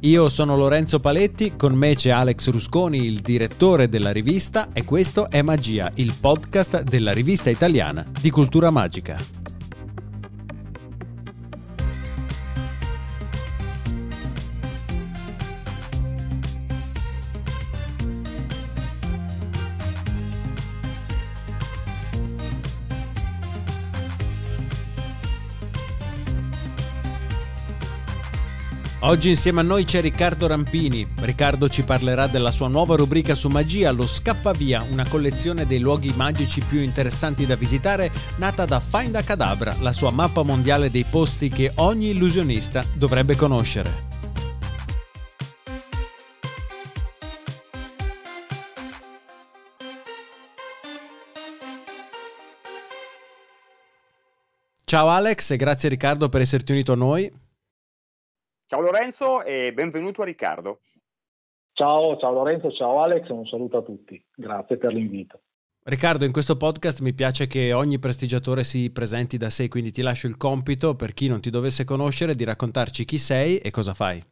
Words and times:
Io 0.00 0.28
sono 0.28 0.56
Lorenzo 0.56 0.98
Paletti, 0.98 1.54
con 1.56 1.74
me 1.74 1.94
c'è 1.94 2.10
Alex 2.10 2.50
Rusconi, 2.50 3.04
il 3.04 3.20
direttore 3.20 3.88
della 3.88 4.10
rivista, 4.10 4.70
e 4.72 4.84
questo 4.84 5.30
è 5.30 5.42
Magia, 5.42 5.92
il 5.94 6.12
podcast 6.18 6.82
della 6.82 7.12
rivista 7.12 7.50
italiana 7.50 8.04
di 8.20 8.30
cultura 8.30 8.70
magica. 8.70 9.41
Oggi 29.04 29.30
insieme 29.30 29.58
a 29.58 29.64
noi 29.64 29.82
c'è 29.82 30.00
Riccardo 30.00 30.46
Rampini. 30.46 31.04
Riccardo 31.22 31.68
ci 31.68 31.82
parlerà 31.82 32.28
della 32.28 32.52
sua 32.52 32.68
nuova 32.68 32.94
rubrica 32.94 33.34
su 33.34 33.48
magia, 33.48 33.90
lo 33.90 34.06
Scappavia, 34.06 34.86
una 34.88 35.08
collezione 35.08 35.66
dei 35.66 35.80
luoghi 35.80 36.12
magici 36.14 36.60
più 36.60 36.78
interessanti 36.78 37.44
da 37.44 37.56
visitare, 37.56 38.12
nata 38.36 38.64
da 38.64 38.78
Find 38.78 39.16
a 39.16 39.22
Cadabra, 39.22 39.74
la 39.80 39.90
sua 39.90 40.12
mappa 40.12 40.44
mondiale 40.44 40.88
dei 40.88 41.02
posti 41.02 41.48
che 41.48 41.72
ogni 41.76 42.10
illusionista 42.10 42.84
dovrebbe 42.94 43.34
conoscere. 43.34 44.10
Ciao 54.84 55.08
Alex 55.08 55.50
e 55.50 55.56
grazie 55.56 55.88
Riccardo 55.88 56.28
per 56.28 56.42
esserti 56.42 56.70
unito 56.70 56.92
a 56.92 56.96
noi. 56.96 57.41
Ciao 58.72 58.80
Lorenzo 58.80 59.44
e 59.44 59.74
benvenuto 59.74 60.22
a 60.22 60.24
Riccardo. 60.24 60.80
Ciao, 61.74 62.16
ciao 62.16 62.32
Lorenzo, 62.32 62.72
ciao 62.72 63.02
Alex, 63.02 63.28
un 63.28 63.44
saluto 63.44 63.76
a 63.76 63.82
tutti. 63.82 64.18
Grazie 64.34 64.78
per 64.78 64.94
l'invito. 64.94 65.42
Riccardo, 65.82 66.24
in 66.24 66.32
questo 66.32 66.56
podcast 66.56 67.02
mi 67.02 67.12
piace 67.12 67.46
che 67.46 67.74
ogni 67.74 67.98
prestigiatore 67.98 68.64
si 68.64 68.90
presenti 68.90 69.36
da 69.36 69.50
sé, 69.50 69.68
quindi 69.68 69.90
ti 69.90 70.00
lascio 70.00 70.26
il 70.26 70.38
compito, 70.38 70.96
per 70.96 71.12
chi 71.12 71.28
non 71.28 71.42
ti 71.42 71.50
dovesse 71.50 71.84
conoscere, 71.84 72.34
di 72.34 72.44
raccontarci 72.44 73.04
chi 73.04 73.18
sei 73.18 73.58
e 73.58 73.70
cosa 73.70 73.92
fai. 73.92 74.22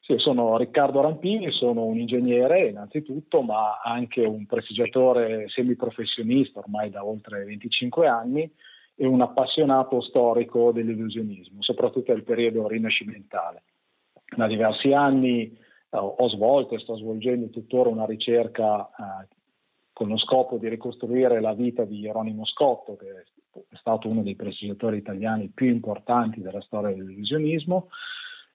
Sì, 0.00 0.14
sono 0.16 0.56
Riccardo 0.56 1.02
Rampini, 1.02 1.50
sono 1.50 1.84
un 1.84 1.98
ingegnere 1.98 2.68
innanzitutto, 2.68 3.42
ma 3.42 3.82
anche 3.84 4.22
un 4.22 4.46
prestigiatore 4.46 5.44
semiprofessionista 5.50 6.60
ormai 6.60 6.88
da 6.88 7.04
oltre 7.04 7.44
25 7.44 8.08
anni 8.08 8.50
e 8.96 9.06
un 9.06 9.20
appassionato 9.20 10.00
storico 10.00 10.72
dell'illusionismo, 10.72 11.62
soprattutto 11.62 12.12
del 12.12 12.24
periodo 12.24 12.66
rinascimentale. 12.66 13.62
Da 14.34 14.46
diversi 14.46 14.92
anni 14.92 15.42
eh, 15.42 15.56
ho 15.90 16.28
svolto 16.30 16.74
e 16.74 16.80
sto 16.80 16.96
svolgendo 16.96 17.50
tuttora 17.50 17.90
una 17.90 18.06
ricerca 18.06 18.88
eh, 18.88 19.28
con 19.92 20.08
lo 20.08 20.18
scopo 20.18 20.56
di 20.56 20.68
ricostruire 20.68 21.40
la 21.40 21.54
vita 21.54 21.84
di 21.84 22.00
Geronimo 22.00 22.44
Scotto, 22.44 22.96
che 22.96 23.06
è 23.68 23.76
stato 23.76 24.08
uno 24.08 24.22
dei 24.22 24.34
prestigiatori 24.34 24.98
italiani 24.98 25.50
più 25.54 25.68
importanti 25.68 26.40
della 26.40 26.60
storia 26.60 26.94
dell'illusionismo, 26.94 27.88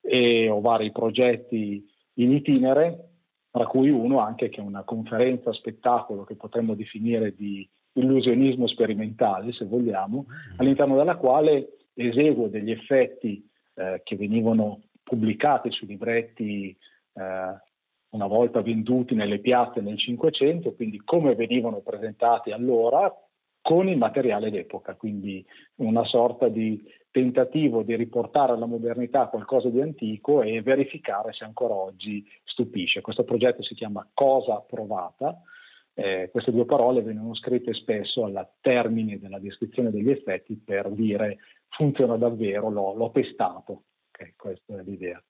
e 0.02 0.50
ho 0.50 0.59
vari 0.59 0.92
progetti 0.92 1.88
in 2.16 2.31
itinere, 2.31 3.09
tra 3.52 3.66
cui 3.66 3.89
uno 3.89 4.19
anche 4.19 4.50
che 4.50 4.62
è 4.62 4.64
una 4.64 4.84
conferenza 4.84 5.53
spettacolo 5.53 6.23
che 6.23 6.36
potremmo 6.36 6.73
definire 6.75 7.34
di 7.36 7.67
illusionismo 7.94 8.67
sperimentale, 8.67 9.52
se 9.53 9.66
vogliamo, 9.66 10.25
mm. 10.28 10.53
all'interno 10.58 10.95
della 10.97 11.16
quale 11.16 11.78
eseguo 11.94 12.47
degli 12.47 12.72
effetti 12.72 13.47
eh, 13.75 14.02
che 14.03 14.16
venivano 14.16 14.81
pubblicati 15.03 15.72
su 15.72 15.86
libretti 15.86 16.75
eh, 17.14 17.69
una 18.12 18.28
volta 18.28 18.62
venduti 18.62 19.16
nelle 19.16 19.39
piazze 19.39 19.81
nel 19.81 19.97
Cinquecento, 19.97 20.73
quindi 20.73 21.02
come 21.03 21.36
venivano 21.36 21.80
presentati 21.80 22.52
allora 22.52 23.14
con 23.62 23.88
il 23.88 23.97
materiale 23.97 24.50
d'epoca, 24.50 24.96
quindi 24.96 25.46
una 25.75 26.03
sorta 26.03 26.47
di 26.47 26.84
tentativo 27.12 27.84
di 27.84 27.96
riportare 27.96 28.53
alla 28.53 28.66
modernità 28.66 29.28
qualcosa 29.28 29.69
di 29.69 29.81
antico 29.81 30.41
e 30.41 30.62
verificare 30.62 31.31
se 31.34 31.44
ancora 31.44 31.74
oggi 31.74 32.25
stupisce. 32.44 33.01
Questo 33.01 33.24
progetto 33.24 33.63
si 33.63 33.75
chiama 33.75 34.07
Cosa 34.13 34.63
Provata 34.68 35.41
eh, 35.94 36.29
queste 36.31 36.52
due 36.52 36.66
parole 36.66 37.02
vengono 37.02 37.35
scritte 37.35 37.74
spesso 37.74 38.24
alla 38.24 38.50
termine 38.62 39.19
della 39.19 39.40
descrizione 39.40 39.91
degli 39.91 40.09
effetti 40.09 40.56
per 40.56 40.90
dire 40.91 41.40
funziona 41.69 42.18
davvero, 42.18 42.69
l'ho, 42.69 42.94
l'ho 42.96 43.12
testato. 43.12 43.84
Okay, 44.09 44.34
questa 44.35 44.80
è 44.80 44.84
l'idea. 44.84 45.22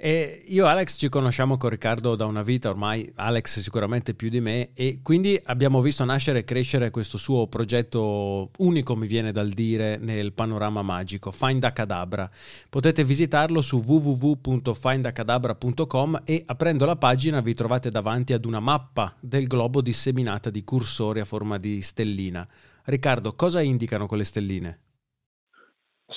E 0.00 0.44
io 0.46 0.64
e 0.64 0.68
Alex 0.68 0.96
ci 0.96 1.08
conosciamo 1.08 1.56
con 1.56 1.70
Riccardo 1.70 2.14
da 2.14 2.24
una 2.24 2.44
vita, 2.44 2.70
ormai 2.70 3.10
Alex 3.16 3.58
sicuramente 3.58 4.14
più 4.14 4.28
di 4.28 4.40
me, 4.40 4.70
e 4.72 5.00
quindi 5.02 5.36
abbiamo 5.46 5.80
visto 5.80 6.04
nascere 6.04 6.38
e 6.38 6.44
crescere 6.44 6.92
questo 6.92 7.18
suo 7.18 7.48
progetto 7.48 8.50
unico, 8.58 8.94
mi 8.94 9.08
viene 9.08 9.32
dal 9.32 9.48
dire, 9.48 9.96
nel 9.96 10.34
panorama 10.34 10.82
magico, 10.82 11.32
Find 11.32 11.64
a 11.64 11.72
Cadabra. 11.72 12.30
Potete 12.68 13.02
visitarlo 13.02 13.60
su 13.60 13.82
www.findacadabra.com 13.84 16.20
e 16.24 16.44
aprendo 16.46 16.86
la 16.86 16.94
pagina 16.94 17.40
vi 17.40 17.54
trovate 17.54 17.90
davanti 17.90 18.32
ad 18.32 18.44
una 18.44 18.60
mappa 18.60 19.16
del 19.18 19.48
globo 19.48 19.80
disseminata 19.80 20.48
di 20.48 20.62
cursori 20.62 21.18
a 21.18 21.24
forma 21.24 21.58
di 21.58 21.82
stellina. 21.82 22.46
Riccardo, 22.84 23.34
cosa 23.34 23.60
indicano 23.60 24.06
quelle 24.06 24.22
stelline? 24.22 24.78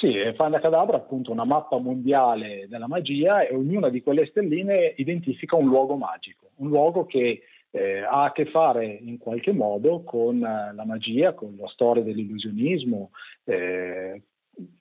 Sì, 0.02 0.16
Fanda 0.34 0.60
Cadabra 0.60 0.98
è 0.98 1.00
appunto 1.00 1.32
una 1.32 1.44
mappa 1.44 1.78
mondiale 1.78 2.66
della 2.68 2.88
magia 2.88 3.46
e 3.46 3.54
ognuna 3.54 3.90
di 3.90 4.02
quelle 4.02 4.26
stelline 4.26 4.96
identifica 4.98 5.56
un 5.56 5.68
luogo 5.68 5.96
magico, 5.96 6.50
un 6.56 6.70
luogo 6.70 7.06
che 7.06 7.44
eh, 7.70 8.00
ha 8.00 8.24
a 8.24 8.32
che 8.32 8.46
fare 8.48 8.84
in 8.84 9.20
qualche 9.20 9.52
modo 9.52 10.02
con 10.02 10.44
eh, 10.44 10.74
la 10.74 10.86
magia, 10.86 11.36
con 11.36 11.56
la 11.56 11.68
storia 11.68 12.02
dell'illusionismo. 12.02 13.12
Eh, 13.44 14.24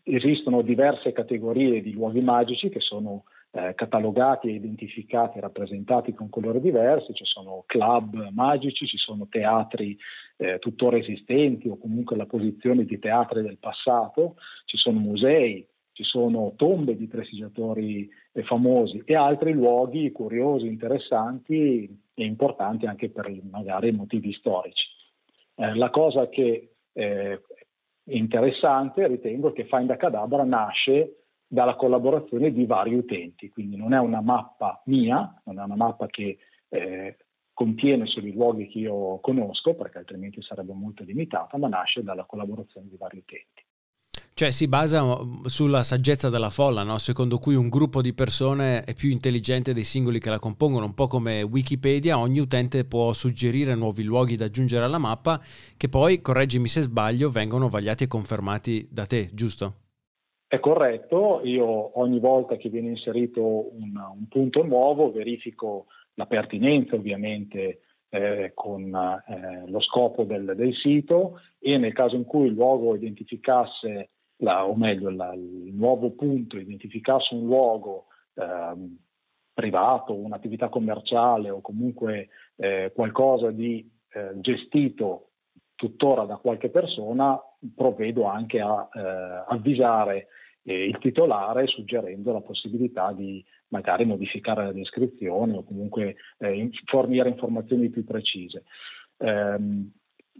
esistono 0.05 0.63
diverse 0.63 1.13
categorie 1.13 1.83
di 1.83 1.93
luoghi 1.93 2.23
magici 2.23 2.71
che 2.71 2.81
sono 2.81 3.25
eh, 3.53 3.75
catalogati 3.75 4.49
e 4.49 4.53
identificati 4.53 5.39
e 5.39 5.41
rappresentati 5.41 6.13
con 6.13 6.29
colori 6.29 6.61
diversi, 6.61 7.13
ci 7.15 7.25
sono 7.25 7.65
club 7.67 8.31
magici, 8.31 8.87
ci 8.87 8.97
sono 8.97 9.27
teatri 9.29 9.97
eh, 10.37 10.59
tuttora 10.59 10.97
esistenti 10.97 11.69
o 11.69 11.77
comunque 11.77 12.17
la 12.17 12.27
posizione 12.27 12.85
di 12.85 12.99
teatri 12.99 13.43
del 13.43 13.59
passato, 13.59 14.37
ci 14.65 14.77
sono 14.77 15.01
musei, 15.01 15.67
ci 15.93 16.05
sono 16.05 16.53
tombe 16.57 16.97
di 16.97 17.09
prestigiatori 17.09 18.09
eh, 18.33 18.43
famosi 18.45 19.03
e 19.05 19.17
altri 19.17 19.53
luoghi 19.53 20.13
curiosi, 20.13 20.67
interessanti 20.67 21.85
e 22.15 22.25
importanti 22.25 22.87
anche 22.87 23.11
per 23.11 23.31
magari 23.51 23.91
motivi 23.91 24.33
storici. 24.33 24.87
Eh, 25.57 25.75
la 25.75 25.91
cosa 25.91 26.29
che 26.29 26.75
è 26.93 27.39
interessante 28.05 29.07
ritengo 29.07 29.53
che 29.53 29.65
Find 29.65 29.91
a 29.91 29.97
Cadabra 29.97 30.45
nasce 30.45 31.20
dalla 31.53 31.75
collaborazione 31.75 32.53
di 32.53 32.65
vari 32.65 32.95
utenti, 32.95 33.49
quindi 33.49 33.77
non 33.77 33.93
è 33.93 33.99
una 33.99 34.21
mappa 34.21 34.81
mia, 34.85 35.43
non 35.47 35.59
è 35.59 35.63
una 35.65 35.75
mappa 35.75 36.07
che 36.07 36.39
eh, 36.69 37.17
contiene 37.53 38.07
solo 38.07 38.29
i 38.29 38.33
luoghi 38.33 38.69
che 38.69 38.79
io 38.79 39.19
conosco, 39.19 39.75
perché 39.75 39.99
altrimenti 39.99 40.41
sarebbe 40.43 40.73
molto 40.73 41.03
limitata, 41.03 41.59
ma 41.59 41.67
nasce 41.67 42.05
dalla 42.05 42.25
collaborazione 42.25 42.87
di 42.89 42.97
vari 42.97 43.19
utenti. 43.19 43.65
Cioè 44.33 44.53
si 44.53 44.69
basa 44.69 45.03
mm, 45.03 45.47
sulla 45.47 45.83
saggezza 45.83 46.29
della 46.29 46.51
folla, 46.51 46.85
no? 46.85 46.99
secondo 46.99 47.39
cui 47.39 47.57
un 47.57 47.69
gruppo 47.69 48.01
di 48.01 48.15
persone 48.15 48.85
è 48.85 48.95
più 48.95 49.11
intelligente 49.11 49.75
dei 49.75 49.83
singoli 49.83 50.21
che 50.21 50.31
la 50.31 50.39
compongono, 50.39 50.85
un 50.85 50.95
po' 50.95 51.09
come 51.09 51.43
Wikipedia, 51.43 52.17
ogni 52.17 52.39
utente 52.39 52.85
può 52.85 53.13
suggerire 53.13 53.75
nuovi 53.75 54.05
luoghi 54.05 54.37
da 54.37 54.45
aggiungere 54.45 54.85
alla 54.85 54.99
mappa 54.99 55.43
che 55.77 55.89
poi, 55.89 56.21
correggimi 56.21 56.69
se 56.69 56.83
sbaglio, 56.83 57.29
vengono 57.29 57.69
vagliati 57.69 58.05
e 58.05 58.07
confermati 58.07 58.87
da 58.89 59.05
te, 59.05 59.31
giusto? 59.33 59.90
È 60.53 60.59
corretto, 60.59 61.43
io 61.45 61.97
ogni 62.01 62.19
volta 62.19 62.57
che 62.57 62.71
viene 62.71 62.89
inserito 62.89 63.73
un, 63.73 63.93
un 63.95 64.27
punto 64.27 64.65
nuovo 64.65 65.13
verifico 65.13 65.87
la 66.15 66.27
pertinenza 66.27 66.97
ovviamente 66.97 67.83
eh, 68.09 68.51
con 68.53 68.93
eh, 68.93 69.71
lo 69.71 69.79
scopo 69.79 70.25
del, 70.25 70.55
del, 70.57 70.75
sito 70.75 71.39
e 71.61 71.79
nel 71.79 71.93
caso 71.93 72.17
in 72.17 72.25
cui 72.25 72.49
il 72.49 72.55
luogo 72.55 72.97
identificasse, 72.97 74.09
la, 74.39 74.67
o 74.67 74.75
meglio 74.75 75.11
la, 75.11 75.33
il 75.35 75.73
nuovo 75.73 76.11
punto 76.17 76.59
identificasse 76.59 77.33
un 77.33 77.45
luogo 77.45 78.07
eh, 78.35 78.75
privato, 79.55 80.17
un'attività 80.17 80.69
commerciale 80.69 81.49
o 81.51 81.61
comunque 81.61 82.31
eh, 82.57 82.91
qualcosa 82.93 83.53
di 83.53 83.89
eh, 84.15 84.33
gestito 84.41 85.29
tuttora 85.77 86.25
da 86.25 86.39
qualche 86.39 86.71
persona, 86.71 87.41
provvedo 87.73 88.25
anche 88.25 88.61
a 88.61 88.89
eh, 88.93 89.45
avvisare 89.47 90.27
eh, 90.71 90.85
il 90.85 90.99
titolare 90.99 91.67
suggerendo 91.67 92.33
la 92.33 92.41
possibilità 92.41 93.13
di 93.13 93.45
magari 93.69 94.05
modificare 94.05 94.65
la 94.65 94.73
descrizione 94.73 95.57
o 95.57 95.65
comunque 95.65 96.17
eh, 96.39 96.71
fornire 96.85 97.29
informazioni 97.29 97.91
più 97.91 98.05
precise. 98.05 98.65
Ehm, 99.19 99.91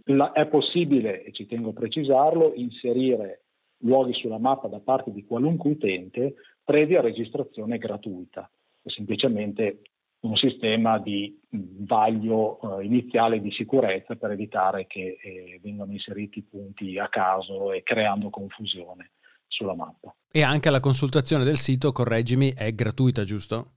la, 0.05 0.31
è 0.31 0.47
possibile, 0.47 1.23
e 1.23 1.31
ci 1.33 1.45
tengo 1.45 1.69
a 1.69 1.73
precisarlo, 1.73 2.53
inserire 2.55 3.43
luoghi 3.79 4.13
sulla 4.13 4.39
mappa 4.39 4.67
da 4.67 4.79
parte 4.79 5.11
di 5.11 5.25
qualunque 5.25 5.71
utente 5.71 6.35
previa 6.63 7.01
registrazione 7.01 7.77
gratuita, 7.77 8.49
è 8.81 8.89
semplicemente 8.89 9.81
un 10.21 10.35
sistema 10.37 10.99
di 10.99 11.37
vaglio 11.49 12.79
eh, 12.79 12.85
iniziale 12.85 13.41
di 13.41 13.51
sicurezza 13.51 14.15
per 14.15 14.31
evitare 14.31 14.85
che 14.85 15.17
eh, 15.19 15.59
vengano 15.61 15.91
inseriti 15.91 16.43
punti 16.43 16.97
a 16.99 17.09
caso 17.09 17.71
e 17.71 17.81
creando 17.81 18.29
confusione 18.29 19.11
sulla 19.51 19.75
mappa. 19.75 20.15
E 20.31 20.43
anche 20.43 20.69
la 20.69 20.79
consultazione 20.79 21.43
del 21.43 21.57
sito, 21.57 21.91
correggimi, 21.91 22.53
è 22.53 22.71
gratuita, 22.73 23.23
giusto? 23.23 23.73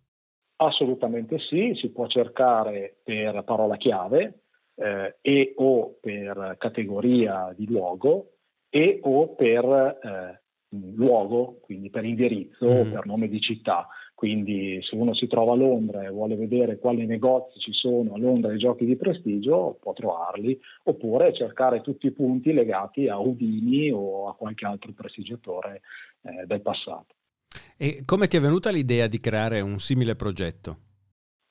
Assolutamente 0.56 1.38
sì, 1.40 1.74
si 1.74 1.90
può 1.90 2.06
cercare 2.06 3.00
per 3.02 3.42
parola 3.44 3.76
chiave 3.76 4.44
eh, 4.76 5.16
e 5.20 5.52
o 5.56 5.98
per 6.00 6.56
categoria 6.58 7.52
di 7.56 7.66
luogo 7.66 8.36
e 8.70 9.00
o 9.02 9.34
per 9.34 9.64
eh, 9.64 10.43
luogo, 10.94 11.58
quindi 11.62 11.90
per 11.90 12.04
indirizzo 12.04 12.66
mm. 12.66 12.76
o 12.76 12.84
per 12.84 13.06
nome 13.06 13.28
di 13.28 13.40
città. 13.40 13.88
Quindi 14.14 14.78
se 14.82 14.94
uno 14.94 15.12
si 15.12 15.26
trova 15.26 15.52
a 15.52 15.56
Londra 15.56 16.04
e 16.04 16.08
vuole 16.08 16.36
vedere 16.36 16.78
quali 16.78 17.04
negozi 17.04 17.58
ci 17.58 17.72
sono 17.72 18.14
a 18.14 18.18
Londra 18.18 18.52
ai 18.52 18.58
giochi 18.58 18.84
di 18.84 18.96
prestigio, 18.96 19.76
può 19.80 19.92
trovarli, 19.92 20.58
oppure 20.84 21.34
cercare 21.34 21.80
tutti 21.80 22.06
i 22.06 22.12
punti 22.12 22.52
legati 22.52 23.08
a 23.08 23.18
Udini 23.18 23.90
o 23.90 24.28
a 24.28 24.34
qualche 24.34 24.64
altro 24.66 24.92
prestigiatore 24.92 25.82
eh, 26.22 26.46
del 26.46 26.62
passato. 26.62 27.14
E 27.76 28.02
come 28.04 28.28
ti 28.28 28.36
è 28.36 28.40
venuta 28.40 28.70
l'idea 28.70 29.08
di 29.08 29.18
creare 29.18 29.60
un 29.60 29.78
simile 29.78 30.14
progetto? 30.14 30.76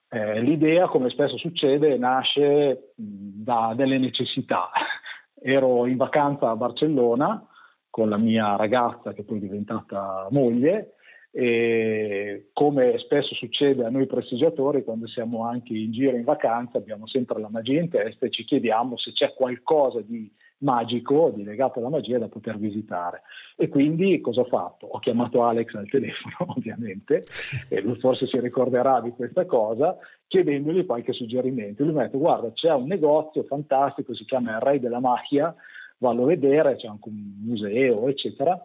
Eh, 0.08 0.42
l'idea, 0.42 0.88
come 0.88 1.10
spesso 1.10 1.38
succede, 1.38 1.98
nasce 1.98 2.94
da 2.96 3.74
delle 3.76 3.98
necessità. 3.98 4.70
Ero 5.42 5.86
in 5.86 5.98
vacanza 5.98 6.50
a 6.50 6.56
Barcellona 6.56 7.46
con 7.94 8.10
la 8.10 8.18
mia 8.18 8.56
ragazza, 8.56 9.14
che 9.14 9.24
poi 9.24 9.38
è 9.38 9.42
diventata 9.42 10.28
moglie, 10.32 10.96
e 11.30 12.50
come 12.52 12.98
spesso 12.98 13.36
succede 13.36 13.86
a 13.86 13.92
noi 13.92 14.08
prestigiatori, 14.08 14.84
quando 14.84 15.06
siamo 15.06 15.46
anche 15.46 15.76
in 15.76 15.92
giro 15.92 16.18
in 16.18 16.24
vacanza, 16.24 16.80
abbiamo 16.80 17.06
sempre 17.06 17.40
la 17.40 17.50
magia 17.52 17.80
in 17.80 17.90
testa 17.90 18.26
e 18.26 18.32
ci 18.32 18.46
chiediamo 18.46 18.98
se 18.98 19.12
c'è 19.12 19.36
qualcosa 19.36 20.02
di 20.02 20.28
magico, 20.64 21.32
di 21.36 21.44
legato 21.44 21.78
alla 21.78 21.90
magia 21.90 22.18
da 22.18 22.30
poter 22.30 22.58
visitare. 22.58 23.22
E 23.56 23.70
quindi 23.70 24.20
cosa 24.22 24.42
ho 24.42 24.46
fatto? 24.46 24.88
Ho 24.88 24.98
chiamato 24.98 25.44
Alex 25.44 25.76
al 25.76 25.88
telefono, 25.88 26.36
ovviamente, 26.58 27.24
e 27.70 27.80
lui 27.82 28.00
forse 28.00 28.26
si 28.26 28.40
ricorderà 28.40 29.02
di 29.02 29.12
questa 29.12 29.46
cosa, 29.46 29.96
chiedendogli 30.26 30.84
qualche 30.84 31.14
suggerimento. 31.14 31.84
Lui 31.84 31.94
mi 31.94 32.00
ha 32.00 32.06
detto, 32.06 32.18
guarda, 32.18 32.52
c'è 32.54 32.74
un 32.74 32.88
negozio 32.88 33.44
fantastico, 33.44 34.16
si 34.16 34.26
chiama 34.26 34.56
Il 34.56 34.62
Re 34.62 34.80
della 34.80 35.00
Macchia, 35.00 35.54
vallo 36.04 36.24
a 36.24 36.28
vedere, 36.28 36.76
c'è 36.76 36.88
anche 36.88 37.10
un 37.10 37.42
museo, 37.44 38.08
eccetera 38.08 38.60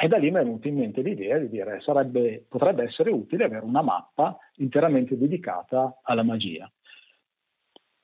e 0.00 0.06
da 0.06 0.16
lì 0.16 0.30
mi 0.30 0.38
è 0.38 0.44
venuta 0.44 0.68
in 0.68 0.76
mente 0.76 1.02
l'idea 1.02 1.38
di 1.38 1.48
dire 1.48 1.80
sarebbe, 1.80 2.46
potrebbe 2.48 2.84
essere 2.84 3.10
utile 3.10 3.46
avere 3.46 3.64
una 3.64 3.82
mappa 3.82 4.38
interamente 4.58 5.18
dedicata 5.18 5.98
alla 6.02 6.22
magia. 6.22 6.70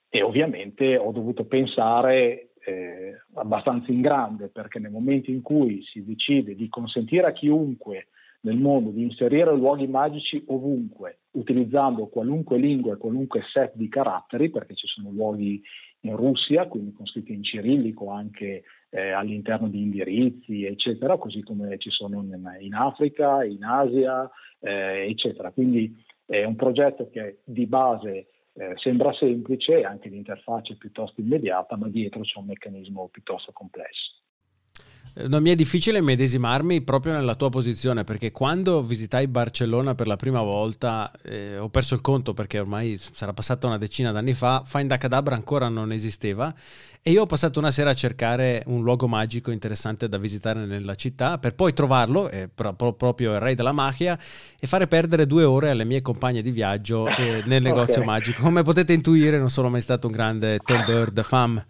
E 0.08 0.20
ovviamente 0.20 0.96
ho 0.96 1.12
dovuto 1.12 1.44
pensare 1.44 2.54
eh, 2.64 3.22
abbastanza 3.34 3.92
in 3.92 4.00
grande 4.00 4.48
perché 4.48 4.80
nel 4.80 4.90
momento 4.90 5.30
in 5.30 5.40
cui 5.40 5.84
si 5.84 6.04
decide 6.04 6.56
di 6.56 6.68
consentire 6.68 7.28
a 7.28 7.32
chiunque 7.32 8.08
nel 8.40 8.56
mondo 8.56 8.90
di 8.90 9.02
inserire 9.02 9.54
luoghi 9.54 9.86
magici 9.86 10.42
ovunque, 10.48 11.20
utilizzando 11.34 12.08
qualunque 12.08 12.58
lingua 12.58 12.94
e 12.94 12.98
qualunque 12.98 13.42
set 13.52 13.70
di 13.76 13.88
caratteri, 13.88 14.50
perché 14.50 14.74
ci 14.74 14.88
sono 14.88 15.10
luoghi 15.10 15.62
in 16.04 16.16
Russia, 16.16 16.66
quindi 16.66 16.92
con 16.92 17.06
scritti 17.06 17.32
in 17.32 17.42
cirillico 17.42 18.10
anche 18.10 18.64
eh, 18.90 19.10
all'interno 19.10 19.68
di 19.68 19.82
indirizzi, 19.82 20.64
eccetera, 20.64 21.16
così 21.16 21.42
come 21.42 21.78
ci 21.78 21.90
sono 21.90 22.20
in, 22.20 22.58
in 22.60 22.74
Africa, 22.74 23.44
in 23.44 23.64
Asia, 23.64 24.30
eh, 24.60 25.08
eccetera. 25.08 25.50
Quindi 25.50 26.04
è 26.26 26.44
un 26.44 26.56
progetto 26.56 27.08
che 27.10 27.38
di 27.44 27.66
base 27.66 28.26
eh, 28.54 28.72
sembra 28.76 29.12
semplice, 29.12 29.82
anche 29.82 30.08
l'interfaccia 30.08 30.74
è 30.74 30.76
piuttosto 30.76 31.20
immediata, 31.20 31.76
ma 31.76 31.88
dietro 31.88 32.20
c'è 32.20 32.38
un 32.38 32.46
meccanismo 32.46 33.08
piuttosto 33.08 33.52
complesso. 33.52 34.13
Non 35.16 35.42
mi 35.42 35.50
è 35.50 35.54
difficile 35.54 36.00
medesimarmi 36.00 36.80
proprio 36.82 37.12
nella 37.12 37.36
tua 37.36 37.48
posizione 37.48 38.02
perché 38.02 38.32
quando 38.32 38.82
visitai 38.82 39.28
Barcellona 39.28 39.94
per 39.94 40.08
la 40.08 40.16
prima 40.16 40.42
volta 40.42 41.12
eh, 41.22 41.56
ho 41.56 41.68
perso 41.68 41.94
il 41.94 42.00
conto 42.00 42.34
perché 42.34 42.58
ormai 42.58 42.98
sarà 43.12 43.32
passata 43.32 43.68
una 43.68 43.78
decina 43.78 44.10
d'anni 44.10 44.34
fa, 44.34 44.64
Find 44.66 44.96
Cadabra 44.98 45.36
ancora 45.36 45.68
non 45.68 45.92
esisteva 45.92 46.52
e 47.00 47.10
io 47.10 47.22
ho 47.22 47.26
passato 47.26 47.58
una 47.58 47.70
sera 47.70 47.90
a 47.90 47.94
cercare 47.94 48.62
un 48.66 48.82
luogo 48.82 49.06
magico 49.06 49.50
interessante 49.50 50.08
da 50.08 50.16
visitare 50.18 50.64
nella 50.64 50.94
città 50.94 51.38
per 51.38 51.54
poi 51.54 51.74
trovarlo, 51.74 52.30
eh, 52.30 52.48
pro- 52.52 52.72
proprio 52.72 53.34
il 53.34 53.40
re 53.40 53.54
della 53.54 53.72
magia, 53.72 54.18
e 54.58 54.66
fare 54.66 54.86
perdere 54.86 55.26
due 55.26 55.44
ore 55.44 55.68
alle 55.68 55.84
mie 55.84 56.00
compagne 56.00 56.40
di 56.40 56.50
viaggio 56.50 57.06
eh, 57.06 57.42
nel 57.44 57.60
negozio 57.60 58.00
okay. 58.00 58.06
magico. 58.06 58.40
Come 58.40 58.62
potete 58.62 58.94
intuire 58.94 59.38
non 59.38 59.50
sono 59.50 59.68
mai 59.68 59.82
stato 59.82 60.06
un 60.06 60.14
grande 60.14 60.58
tombeur 60.58 61.10
de 61.10 61.22
femme. 61.22 61.66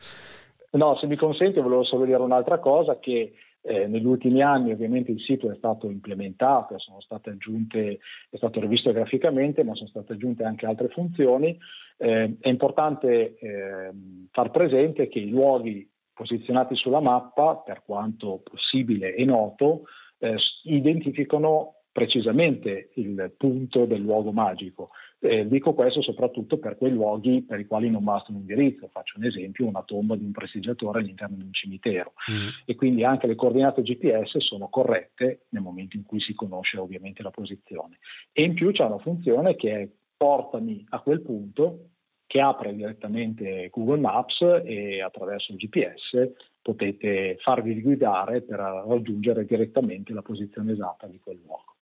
No, 0.74 0.96
se 0.96 1.06
mi 1.06 1.16
consente 1.16 1.60
volevo 1.60 1.84
solo 1.84 2.04
dire 2.04 2.18
un'altra 2.18 2.58
cosa 2.58 2.98
che 2.98 3.32
eh, 3.60 3.86
negli 3.86 4.04
ultimi 4.04 4.42
anni 4.42 4.72
ovviamente 4.72 5.12
il 5.12 5.20
sito 5.20 5.50
è 5.50 5.54
stato 5.54 5.88
implementato, 5.88 6.78
sono 6.78 7.00
state 7.00 7.30
aggiunte, 7.30 7.98
è 8.28 8.36
stato 8.36 8.60
rivisto 8.60 8.92
graficamente, 8.92 9.62
ma 9.62 9.74
sono 9.74 9.88
state 9.88 10.14
aggiunte 10.14 10.44
anche 10.44 10.66
altre 10.66 10.88
funzioni. 10.88 11.56
Eh, 11.96 12.36
è 12.40 12.48
importante 12.48 13.38
eh, 13.38 13.90
far 14.32 14.50
presente 14.50 15.08
che 15.08 15.20
i 15.20 15.30
luoghi 15.30 15.88
posizionati 16.12 16.74
sulla 16.74 17.00
mappa, 17.00 17.56
per 17.56 17.82
quanto 17.84 18.42
possibile 18.42 19.14
e 19.14 19.24
noto, 19.24 19.84
eh, 20.18 20.36
identificano 20.64 21.82
precisamente 21.92 22.90
il 22.94 23.32
punto 23.36 23.84
del 23.84 24.00
luogo 24.00 24.32
magico. 24.32 24.90
Eh, 25.24 25.48
dico 25.48 25.72
questo 25.72 26.02
soprattutto 26.02 26.58
per 26.58 26.76
quei 26.76 26.92
luoghi 26.92 27.42
per 27.42 27.58
i 27.58 27.66
quali 27.66 27.88
non 27.88 28.04
basta 28.04 28.30
un 28.30 28.38
indirizzo. 28.38 28.88
Faccio 28.88 29.18
un 29.18 29.24
esempio, 29.24 29.66
una 29.66 29.82
tomba 29.82 30.16
di 30.16 30.24
un 30.24 30.32
prestigiatore 30.32 31.00
all'interno 31.00 31.36
di 31.36 31.44
un 31.44 31.52
cimitero. 31.52 32.12
Mm. 32.30 32.48
E 32.66 32.74
quindi 32.74 33.04
anche 33.04 33.26
le 33.26 33.34
coordinate 33.34 33.82
GPS 33.82 34.36
sono 34.38 34.68
corrette 34.68 35.46
nel 35.50 35.62
momento 35.62 35.96
in 35.96 36.04
cui 36.04 36.20
si 36.20 36.34
conosce 36.34 36.78
ovviamente 36.78 37.22
la 37.22 37.30
posizione. 37.30 37.98
E 38.32 38.42
in 38.42 38.52
più 38.52 38.70
c'è 38.70 38.84
una 38.84 38.98
funzione 38.98 39.56
che 39.56 39.80
è 39.80 39.88
portami 40.16 40.84
a 40.90 41.00
quel 41.00 41.22
punto 41.22 41.88
che 42.26 42.40
apre 42.40 42.74
direttamente 42.74 43.68
Google 43.70 44.00
Maps 44.00 44.40
e 44.64 45.00
attraverso 45.00 45.52
il 45.52 45.58
GPS 45.58 46.32
potete 46.60 47.36
farvi 47.40 47.80
guidare 47.80 48.42
per 48.42 48.58
raggiungere 48.58 49.44
direttamente 49.44 50.12
la 50.12 50.22
posizione 50.22 50.72
esatta 50.72 51.06
di 51.06 51.20
quel 51.20 51.40
luogo. 51.42 51.73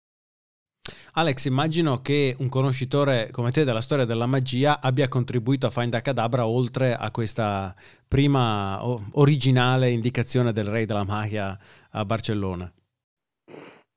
Alex, 1.14 1.44
immagino 1.46 2.02
che 2.02 2.36
un 2.40 2.48
conoscitore 2.48 3.32
come 3.32 3.52
te 3.52 3.66
della 3.66 3.82
storia 3.82 4.06
della 4.06 4.28
magia 4.28 4.80
abbia 4.80 5.10
contribuito 5.10 5.68
a 5.68 5.70
Find 5.70 5.94
a 5.94 6.00
Cadabra 6.00 6.48
oltre 6.48 6.96
a 6.96 7.12
questa 7.12 7.76
prima 8.08 8.80
originale 8.84 9.92
indicazione 9.92 10.54
del 10.54 10.66
re 10.66 10.86
della 10.86 11.04
magia 11.04 11.60
a 11.90 12.06
Barcellona. 12.06 12.72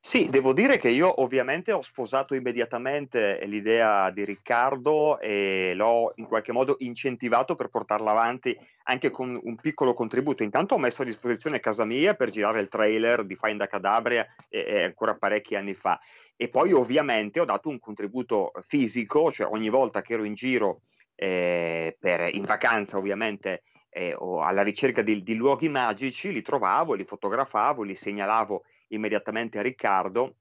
Sì, 0.06 0.28
devo 0.28 0.52
dire 0.52 0.76
che 0.76 0.90
io 0.90 1.22
ovviamente 1.22 1.72
ho 1.72 1.80
sposato 1.80 2.34
immediatamente 2.34 3.40
l'idea 3.46 4.10
di 4.10 4.22
Riccardo 4.26 5.18
e 5.18 5.72
l'ho 5.74 6.12
in 6.16 6.26
qualche 6.26 6.52
modo 6.52 6.76
incentivato 6.80 7.54
per 7.54 7.68
portarla 7.68 8.10
avanti 8.10 8.54
anche 8.82 9.08
con 9.08 9.40
un 9.42 9.56
piccolo 9.56 9.94
contributo. 9.94 10.42
Intanto 10.42 10.74
ho 10.74 10.78
messo 10.78 11.00
a 11.00 11.06
disposizione 11.06 11.58
casa 11.58 11.86
mia 11.86 12.12
per 12.12 12.28
girare 12.28 12.60
il 12.60 12.68
trailer 12.68 13.24
di 13.24 13.34
Find 13.34 13.62
a 13.62 13.66
Cadabria 13.66 14.26
e, 14.50 14.66
e 14.68 14.82
ancora 14.82 15.16
parecchi 15.16 15.56
anni 15.56 15.72
fa 15.72 15.98
e 16.36 16.50
poi 16.50 16.74
ovviamente 16.74 17.40
ho 17.40 17.46
dato 17.46 17.70
un 17.70 17.78
contributo 17.78 18.52
fisico, 18.60 19.32
cioè 19.32 19.50
ogni 19.50 19.70
volta 19.70 20.02
che 20.02 20.12
ero 20.12 20.24
in 20.24 20.34
giro 20.34 20.82
eh, 21.14 21.96
per, 21.98 22.28
in 22.34 22.42
vacanza 22.42 22.98
ovviamente 22.98 23.62
eh, 23.88 24.14
o 24.18 24.42
alla 24.42 24.62
ricerca 24.62 25.00
di, 25.00 25.22
di, 25.22 25.34
luoghi 25.34 25.70
magici, 25.70 26.30
li 26.30 26.42
trovavo, 26.42 26.92
li 26.92 27.04
fotografavo, 27.04 27.82
li 27.82 27.94
segnalavo 27.94 28.64
immediatamente 28.94 29.58
a 29.58 29.62
Riccardo 29.62 30.36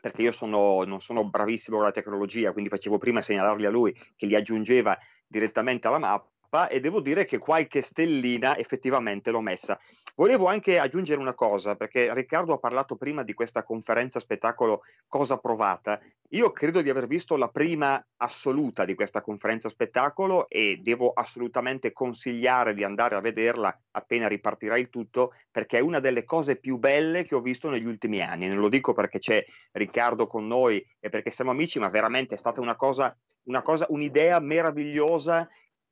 perché 0.00 0.22
io 0.22 0.32
sono, 0.32 0.84
non 0.84 1.00
sono 1.00 1.28
bravissimo 1.28 1.76
con 1.76 1.86
la 1.86 1.92
tecnologia, 1.92 2.52
quindi 2.52 2.70
facevo 2.70 2.98
prima 2.98 3.20
segnalarli 3.20 3.66
a 3.66 3.70
lui 3.70 3.92
che 4.16 4.26
li 4.26 4.36
aggiungeva 4.36 4.96
direttamente 5.26 5.88
alla 5.88 5.98
mappa 5.98 6.30
e 6.68 6.80
devo 6.80 7.00
dire 7.00 7.26
che 7.26 7.36
qualche 7.36 7.82
stellina 7.82 8.56
effettivamente 8.56 9.30
l'ho 9.30 9.42
messa. 9.42 9.78
Volevo 10.14 10.46
anche 10.46 10.78
aggiungere 10.78 11.20
una 11.20 11.34
cosa, 11.34 11.76
perché 11.76 12.12
Riccardo 12.12 12.54
ha 12.54 12.58
parlato 12.58 12.96
prima 12.96 13.22
di 13.22 13.34
questa 13.34 13.62
conferenza 13.62 14.18
spettacolo 14.18 14.82
Cosa 15.06 15.36
Provata. 15.36 16.00
Io 16.30 16.50
credo 16.50 16.80
di 16.80 16.90
aver 16.90 17.06
visto 17.06 17.36
la 17.36 17.48
prima 17.48 18.04
assoluta 18.16 18.84
di 18.84 18.94
questa 18.94 19.20
conferenza 19.20 19.68
spettacolo 19.68 20.48
e 20.48 20.80
devo 20.82 21.12
assolutamente 21.12 21.92
consigliare 21.92 22.74
di 22.74 22.82
andare 22.82 23.14
a 23.14 23.20
vederla 23.20 23.78
appena 23.92 24.26
ripartirà 24.26 24.76
il 24.76 24.88
tutto, 24.88 25.34
perché 25.50 25.78
è 25.78 25.82
una 25.82 26.00
delle 26.00 26.24
cose 26.24 26.56
più 26.56 26.78
belle 26.78 27.24
che 27.24 27.34
ho 27.34 27.40
visto 27.40 27.68
negli 27.68 27.86
ultimi 27.86 28.20
anni. 28.20 28.48
Non 28.48 28.58
lo 28.58 28.68
dico 28.68 28.94
perché 28.94 29.18
c'è 29.18 29.44
Riccardo 29.72 30.26
con 30.26 30.46
noi 30.46 30.84
e 30.98 31.10
perché 31.10 31.30
siamo 31.30 31.50
amici, 31.50 31.78
ma 31.78 31.90
veramente 31.90 32.34
è 32.34 32.38
stata 32.38 32.60
una 32.60 32.74
cosa, 32.74 33.16
una 33.44 33.62
cosa 33.62 33.86
un'idea 33.90 34.40
meravigliosa 34.40 35.48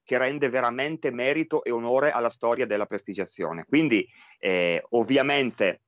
che 0.07 0.17
rende 0.17 0.49
veramente 0.49 1.11
merito 1.11 1.63
e 1.65 1.71
onore 1.71 2.13
alla 2.13 2.31
storia 2.31 2.65
della 2.65 2.87
prestigiazione. 2.87 3.67
Quindi 3.69 4.09
eh, 4.39 4.83
ovviamente 4.91 5.83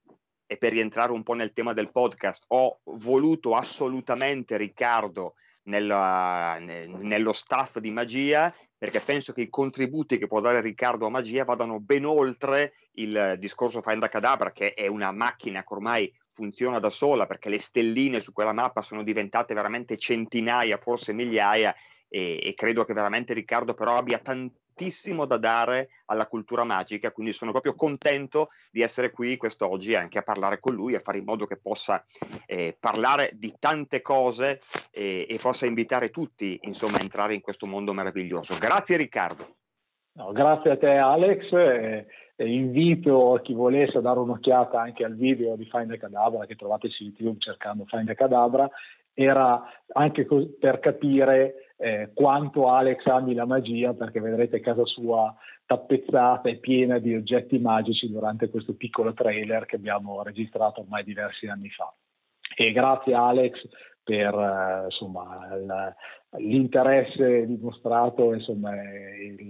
e 0.50 0.56
per 0.56 0.72
rientrare 0.72 1.12
un 1.12 1.22
po' 1.22 1.34
nel 1.34 1.52
tema 1.52 1.74
del 1.74 1.92
podcast, 1.92 2.44
ho 2.48 2.80
voluto 2.84 3.54
assolutamente 3.54 4.56
Riccardo 4.56 5.34
nella, 5.64 6.58
nello 6.58 7.34
staff 7.34 7.76
di 7.78 7.90
Magia 7.90 8.52
perché 8.78 9.00
penso 9.00 9.34
che 9.34 9.42
i 9.42 9.50
contributi 9.50 10.16
che 10.16 10.26
può 10.26 10.40
dare 10.40 10.62
Riccardo 10.62 11.04
a 11.04 11.10
Magia 11.10 11.44
vadano 11.44 11.80
ben 11.80 12.06
oltre 12.06 12.74
il 12.92 13.34
discorso 13.38 13.82
Find 13.82 14.08
Cadabra, 14.08 14.52
che 14.52 14.72
è 14.72 14.86
una 14.86 15.12
macchina 15.12 15.62
che 15.62 15.74
ormai 15.74 16.10
funziona 16.30 16.78
da 16.78 16.88
sola 16.88 17.26
perché 17.26 17.50
le 17.50 17.58
stelline 17.58 18.20
su 18.20 18.32
quella 18.32 18.54
mappa 18.54 18.80
sono 18.80 19.02
diventate 19.02 19.52
veramente 19.52 19.98
centinaia, 19.98 20.78
forse 20.78 21.12
migliaia 21.12 21.74
e, 22.08 22.40
e 22.42 22.54
credo 22.54 22.84
che 22.84 22.94
veramente 22.94 23.34
Riccardo 23.34 23.74
però 23.74 23.96
abbia 23.96 24.18
tanti 24.18 24.56
tantissimo 24.78 25.24
da 25.26 25.38
dare 25.38 25.88
alla 26.06 26.28
cultura 26.28 26.62
magica, 26.62 27.10
quindi 27.10 27.32
sono 27.32 27.50
proprio 27.50 27.74
contento 27.74 28.50
di 28.70 28.80
essere 28.80 29.10
qui 29.10 29.36
quest'oggi 29.36 29.96
anche 29.96 30.18
a 30.18 30.22
parlare 30.22 30.60
con 30.60 30.72
lui 30.72 30.94
e 30.94 31.00
fare 31.00 31.18
in 31.18 31.24
modo 31.24 31.46
che 31.46 31.58
possa 31.58 32.04
eh, 32.46 32.76
parlare 32.78 33.32
di 33.34 33.52
tante 33.58 34.00
cose 34.00 34.60
eh, 34.92 35.26
e 35.28 35.38
possa 35.42 35.66
invitare 35.66 36.10
tutti 36.10 36.56
insomma 36.62 36.98
a 36.98 37.02
entrare 37.02 37.34
in 37.34 37.40
questo 37.40 37.66
mondo 37.66 37.92
meraviglioso. 37.92 38.56
Grazie 38.56 38.96
Riccardo. 38.96 39.46
No, 40.12 40.30
grazie 40.30 40.70
a 40.70 40.76
te 40.78 40.90
Alex. 40.90 42.06
Invito 42.36 43.40
chi 43.42 43.52
volesse 43.52 43.98
a 43.98 44.00
dare 44.00 44.20
un'occhiata 44.20 44.80
anche 44.80 45.04
al 45.04 45.16
video 45.16 45.56
di 45.56 45.68
Find 45.68 45.90
the 45.90 45.98
Cadabra 45.98 46.46
che 46.46 46.54
trovate 46.54 46.88
su 46.88 47.02
YouTube 47.02 47.40
cercando 47.40 47.84
Find 47.86 48.06
the 48.06 48.14
Cadabra. 48.14 48.70
Era 49.12 49.60
anche 49.92 50.24
per 50.60 50.78
capire 50.78 51.67
eh, 51.78 52.10
quanto 52.12 52.68
Alex 52.68 53.06
ami 53.06 53.34
la 53.34 53.46
magia, 53.46 53.94
perché 53.94 54.20
vedrete 54.20 54.60
casa 54.60 54.84
sua 54.84 55.34
tappezzata 55.64 56.48
e 56.48 56.56
piena 56.56 56.98
di 56.98 57.14
oggetti 57.14 57.58
magici 57.58 58.10
durante 58.10 58.50
questo 58.50 58.74
piccolo 58.74 59.12
trailer 59.14 59.64
che 59.64 59.76
abbiamo 59.76 60.22
registrato 60.22 60.80
ormai 60.80 61.04
diversi 61.04 61.46
anni 61.46 61.70
fa. 61.70 61.94
E 62.56 62.72
grazie 62.72 63.14
Alex 63.14 63.66
per 64.02 64.34
eh, 64.34 64.84
insomma, 64.86 65.54
il, 65.54 66.42
l'interesse 66.42 67.46
dimostrato, 67.46 68.32
insomma, 68.32 68.74
il, 68.74 69.46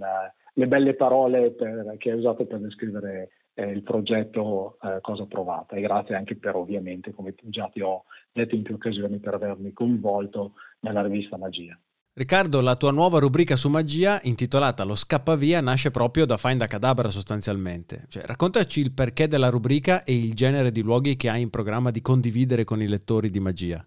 le 0.53 0.67
belle 0.67 0.93
parole 0.93 1.51
per, 1.51 1.95
che 1.97 2.11
hai 2.11 2.17
usato 2.17 2.45
per 2.45 2.59
descrivere 2.59 3.29
eh, 3.55 3.71
il 3.71 3.81
progetto 3.81 4.77
eh, 4.81 4.99
Cosa 5.01 5.25
Provata 5.25 5.75
e 5.75 5.81
grazie 5.81 6.15
anche 6.15 6.35
per 6.35 6.55
ovviamente, 6.55 7.13
come 7.13 7.33
già 7.43 7.69
ti 7.71 7.81
ho 7.81 8.03
detto 8.31 8.53
in 8.53 8.63
più 8.63 8.75
occasioni, 8.75 9.19
per 9.19 9.33
avermi 9.33 9.73
coinvolto 9.73 10.53
nella 10.81 11.01
rivista 11.01 11.37
Magia. 11.37 11.79
Riccardo, 12.19 12.59
la 12.59 12.75
tua 12.75 12.91
nuova 12.91 13.17
rubrica 13.19 13.55
su 13.55 13.69
magia, 13.69 14.19
intitolata 14.23 14.83
Lo 14.83 14.95
scappavia, 14.95 15.61
nasce 15.61 15.89
proprio 15.89 16.25
da 16.25 16.35
Find 16.35 16.61
a 16.61 16.67
Cadabra 16.67 17.07
sostanzialmente. 17.07 18.07
Cioè, 18.09 18.23
raccontaci 18.25 18.81
il 18.81 18.91
perché 18.91 19.29
della 19.29 19.47
rubrica 19.47 20.03
e 20.03 20.15
il 20.17 20.33
genere 20.33 20.71
di 20.71 20.81
luoghi 20.81 21.15
che 21.15 21.29
hai 21.29 21.41
in 21.41 21.49
programma 21.49 21.91
di 21.91 22.01
condividere 22.01 22.65
con 22.65 22.81
i 22.81 22.89
lettori 22.89 23.29
di 23.29 23.39
magia. 23.39 23.81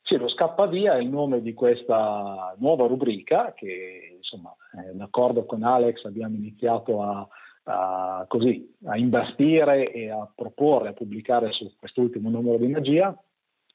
Sì, 0.00 0.16
lo 0.16 0.30
scappavia 0.30 0.96
è 0.96 1.00
il 1.02 1.10
nome 1.10 1.42
di 1.42 1.52
questa 1.52 2.56
nuova 2.56 2.86
rubrica 2.86 3.52
che, 3.54 4.14
insomma, 4.16 4.56
d'accordo 4.94 5.44
con 5.44 5.62
Alex 5.62 6.04
abbiamo 6.06 6.36
iniziato 6.36 7.02
a, 7.02 7.28
a, 7.64 8.24
così, 8.28 8.74
a 8.86 8.96
imbastire 8.96 9.92
e 9.92 10.08
a 10.08 10.26
proporre, 10.34 10.88
a 10.88 10.94
pubblicare 10.94 11.52
su 11.52 11.70
quest'ultimo 11.78 12.30
numero 12.30 12.56
di 12.56 12.68
magia. 12.68 13.14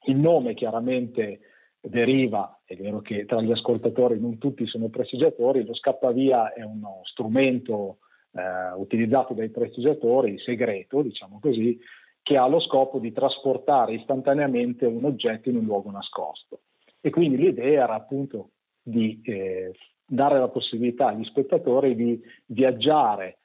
Il 0.06 0.16
nome 0.16 0.54
chiaramente 0.54 1.42
deriva, 1.82 2.60
è 2.64 2.76
vero 2.76 3.00
che 3.00 3.24
tra 3.24 3.42
gli 3.42 3.50
ascoltatori 3.50 4.20
non 4.20 4.38
tutti 4.38 4.66
sono 4.66 4.88
prestigiatori, 4.88 5.64
lo 5.64 5.74
scappavia 5.74 6.52
è 6.52 6.62
uno 6.62 7.00
strumento 7.04 7.98
eh, 8.32 8.72
utilizzato 8.76 9.34
dai 9.34 9.50
prestigiatori, 9.50 10.38
segreto, 10.38 11.02
diciamo 11.02 11.40
così, 11.40 11.78
che 12.22 12.36
ha 12.36 12.46
lo 12.46 12.60
scopo 12.60 13.00
di 13.00 13.12
trasportare 13.12 13.94
istantaneamente 13.94 14.86
un 14.86 15.04
oggetto 15.04 15.48
in 15.48 15.56
un 15.56 15.64
luogo 15.64 15.90
nascosto. 15.90 16.60
E 17.00 17.10
quindi 17.10 17.36
l'idea 17.36 17.84
era 17.84 17.94
appunto 17.94 18.50
di 18.80 19.20
eh, 19.24 19.72
dare 20.06 20.38
la 20.38 20.48
possibilità 20.48 21.08
agli 21.08 21.24
spettatori 21.24 21.96
di 21.96 22.20
viaggiare 22.46 23.38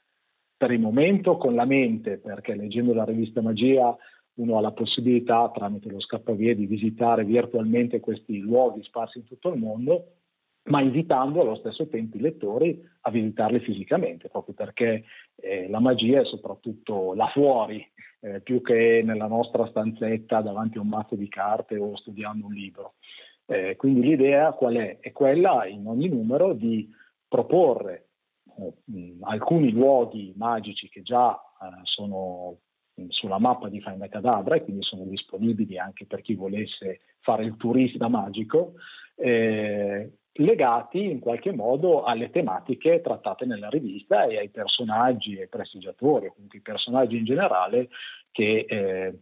per 0.56 0.72
il 0.72 0.80
momento 0.80 1.38
con 1.38 1.56
la 1.56 1.66
mente, 1.66 2.18
perché 2.18 2.56
leggendo 2.56 2.94
la 2.94 3.04
rivista 3.04 3.42
Magia 3.42 3.96
uno 4.38 4.58
ha 4.58 4.62
la 4.62 4.72
possibilità 4.72 5.50
tramite 5.54 5.90
lo 5.90 6.00
scappavia 6.00 6.56
di 6.56 6.66
visitare 6.66 7.24
virtualmente 7.24 8.00
questi 8.00 8.40
luoghi 8.40 8.84
sparsi 8.84 9.20
in 9.20 9.26
tutto 9.26 9.50
il 9.50 9.60
mondo, 9.60 10.14
ma 10.64 10.82
invitando 10.82 11.42
allo 11.42 11.56
stesso 11.56 11.88
tempo 11.88 12.18
i 12.18 12.22
lettori 12.22 12.82
a 13.02 13.12
visitarli 13.12 13.60
fisicamente, 13.60 14.30
proprio 14.30 14.54
perché 14.54 15.06
eh, 15.36 15.68
la 15.70 15.80
magia 15.80 16.22
è 16.22 16.26
soprattutto 16.26 17.14
là 17.14 17.28
fuori, 17.28 17.86
eh, 18.20 18.42
più 18.42 18.62
che 18.62 19.02
nella 19.04 19.28
nostra 19.28 19.68
stanzetta 19.68 20.42
davanti 20.42 20.78
a 20.78 20.82
un 20.82 20.90
mazzo 20.90 21.16
di 21.16 21.28
carte 21.30 21.78
o 21.78 21.96
studiando 21.96 22.46
un 22.46 22.54
libro. 22.54 22.96
Eh, 23.46 23.76
quindi 23.78 24.02
l'idea 24.02 24.52
qual 24.52 24.76
è? 24.76 25.00
È 25.00 25.12
quella 25.14 25.66
in 25.66 25.88
ogni 25.88 26.10
numero 26.10 26.54
di 26.54 26.90
proporre 27.28 28.10
eh, 28.58 29.18
alcuni 29.22 29.72
luoghi 29.72 30.34
magici 30.36 30.90
che 30.90 31.02
già 31.02 31.34
eh, 31.34 31.80
sono 31.84 32.58
sulla 33.10 33.40
mappa 33.40 33.70
di 33.70 33.82
Find 33.82 34.02
a 34.02 34.08
Cadabra 34.08 34.56
e 34.56 34.64
quindi 34.64 34.84
sono 34.84 35.04
disponibili 35.04 35.78
anche 35.78 36.06
per 36.06 36.22
chi 36.22 36.36
volesse 36.36 37.02
fare 37.20 37.44
il 37.44 37.56
turista 37.58 38.08
magico, 38.08 38.74
eh, 39.16 40.12
legati 40.34 41.04
in 41.04 41.20
qualche 41.20 41.52
modo 41.52 42.04
alle 42.04 42.30
tematiche 42.30 43.02
trattate 43.02 43.46
nella 43.46 43.70
rivista 43.70 44.26
e 44.26 44.38
ai 44.38 44.50
personaggi 44.50 45.38
e 45.38 45.48
prestigiatori, 45.48 46.28
o 46.28 46.34
comunque 46.34 46.60
i 46.60 46.62
personaggi 46.62 47.18
in 47.18 47.26
generale 47.26 47.90
che 48.32 48.66
eh, 48.68 49.20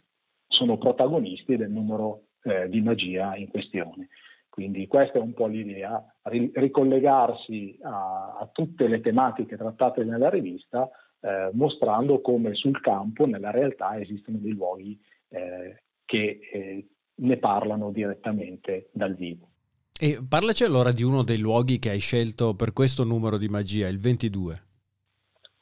sono 0.48 0.78
protagonisti 0.78 1.56
del 1.58 1.72
numero 1.72 2.28
eh, 2.44 2.70
di 2.70 2.82
magia 2.82 3.36
in 3.36 3.50
questione. 3.50 4.10
Quindi 4.50 4.88
questa 4.88 5.20
è 5.20 5.22
un 5.22 5.34
po' 5.34 5.48
l'idea, 5.48 6.02
ricollegarsi 6.24 7.78
a, 7.82 8.38
a 8.40 8.50
tutte 8.54 8.88
le 8.88 9.02
tematiche 9.02 9.58
trattate 9.58 10.06
nella 10.06 10.30
rivista 10.30 10.90
eh, 11.26 11.50
mostrando 11.54 12.22
come 12.22 12.54
sul 12.54 12.80
campo, 12.82 13.26
nella 13.26 13.50
realtà, 13.50 14.00
esistono 14.00 14.38
dei 14.38 14.52
luoghi 14.52 15.00
eh, 15.30 15.82
che 16.06 16.40
eh, 16.54 16.86
ne 17.16 17.38
parlano 17.38 17.90
direttamente 17.90 18.90
dal 18.92 19.16
vivo. 19.16 19.48
E 20.00 20.20
parlaci 20.28 20.64
allora 20.64 20.92
di 20.92 21.02
uno 21.02 21.24
dei 21.24 21.40
luoghi 21.40 21.80
che 21.80 21.90
hai 21.90 22.00
scelto 22.00 22.54
per 22.54 22.74
questo 22.74 23.04
numero 23.04 23.38
di 23.38 23.48
magia, 23.48 23.88
il 23.88 23.98
22. 23.98 24.64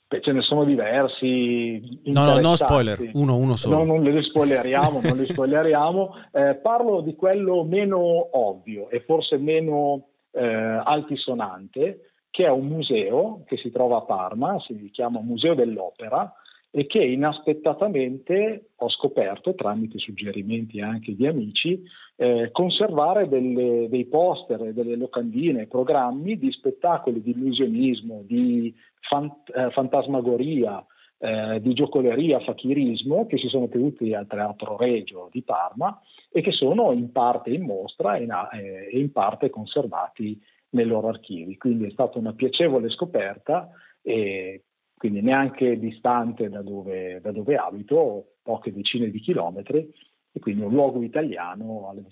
Beh, 0.07 0.21
ce 0.21 0.31
ne 0.33 0.41
sono 0.41 0.65
diversi. 0.65 2.01
No, 2.05 2.25
no, 2.25 2.39
no 2.39 2.55
spoiler, 2.57 3.11
uno, 3.13 3.37
uno 3.37 3.55
solo. 3.55 3.77
No, 3.77 3.85
non 3.85 4.03
li 4.03 4.21
spoileriamo, 4.21 4.99
non 5.01 5.17
li 5.17 5.25
spoileriamo. 5.25 6.15
Eh, 6.35 6.55
parlo 6.55 7.01
di 7.01 7.15
quello 7.15 7.63
meno 7.63 7.99
ovvio 7.99 8.89
e 8.89 9.01
forse 9.01 9.37
meno 9.37 10.07
eh, 10.31 10.43
altisonante, 10.43 12.12
che 12.33 12.45
è 12.45 12.49
un 12.49 12.65
museo 12.65 13.43
che 13.45 13.57
si 13.57 13.69
trova 13.69 13.97
a 13.97 14.01
Parma, 14.01 14.59
si 14.61 14.89
chiama 14.91 15.21
Museo 15.21 15.53
dell'Opera 15.53 16.33
e 16.71 16.87
che 16.87 16.97
inaspettatamente 16.97 18.71
ho 18.75 18.89
scoperto, 18.89 19.53
tramite 19.53 19.99
suggerimenti 19.99 20.81
anche 20.81 21.13
di 21.15 21.27
amici, 21.27 21.83
eh, 22.15 22.49
conservare 22.51 23.29
delle, 23.29 23.87
dei 23.87 24.05
poster, 24.05 24.73
delle 24.73 24.95
locandine, 24.95 25.67
programmi 25.67 26.39
di 26.39 26.51
spettacoli 26.51 27.21
di 27.21 27.29
illusionismo, 27.29 28.23
di 28.25 28.73
fant- 29.01 29.55
eh, 29.55 29.69
fantasmagoria, 29.69 30.83
eh, 31.19 31.61
di 31.61 31.75
giocoleria, 31.75 32.39
fachirismo 32.39 33.27
che 33.27 33.37
si 33.37 33.47
sono 33.47 33.67
tenuti 33.67 34.15
al 34.15 34.25
Teatro 34.25 34.75
Regio 34.75 35.29
di 35.31 35.43
Parma 35.43 36.01
e 36.31 36.41
che 36.41 36.51
sono 36.51 36.93
in 36.93 37.11
parte 37.11 37.51
in 37.51 37.61
mostra 37.61 38.15
e 38.15 38.23
in, 38.23 38.31
eh, 38.53 38.97
in 38.97 39.11
parte 39.11 39.51
conservati 39.51 40.41
nei 40.73 40.85
loro 40.85 41.07
archivi. 41.07 41.57
Quindi 41.57 41.85
è 41.85 41.91
stata 41.91 42.19
una 42.19 42.33
piacevole 42.33 42.89
scoperta 42.89 43.69
e 44.01 44.63
quindi 44.95 45.21
neanche 45.21 45.77
distante 45.79 46.49
da 46.49 46.61
dove, 46.61 47.19
da 47.21 47.31
dove 47.31 47.55
abito, 47.55 48.35
poche 48.41 48.71
decine 48.71 49.09
di 49.09 49.19
chilometri, 49.19 49.91
e 50.31 50.39
quindi 50.39 50.63
un 50.63 50.71
luogo 50.71 51.01
italiano 51.01 51.89
alle, 51.89 52.05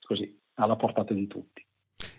così, 0.00 0.38
alla 0.54 0.76
portata 0.76 1.14
di 1.14 1.26
tutti. 1.26 1.64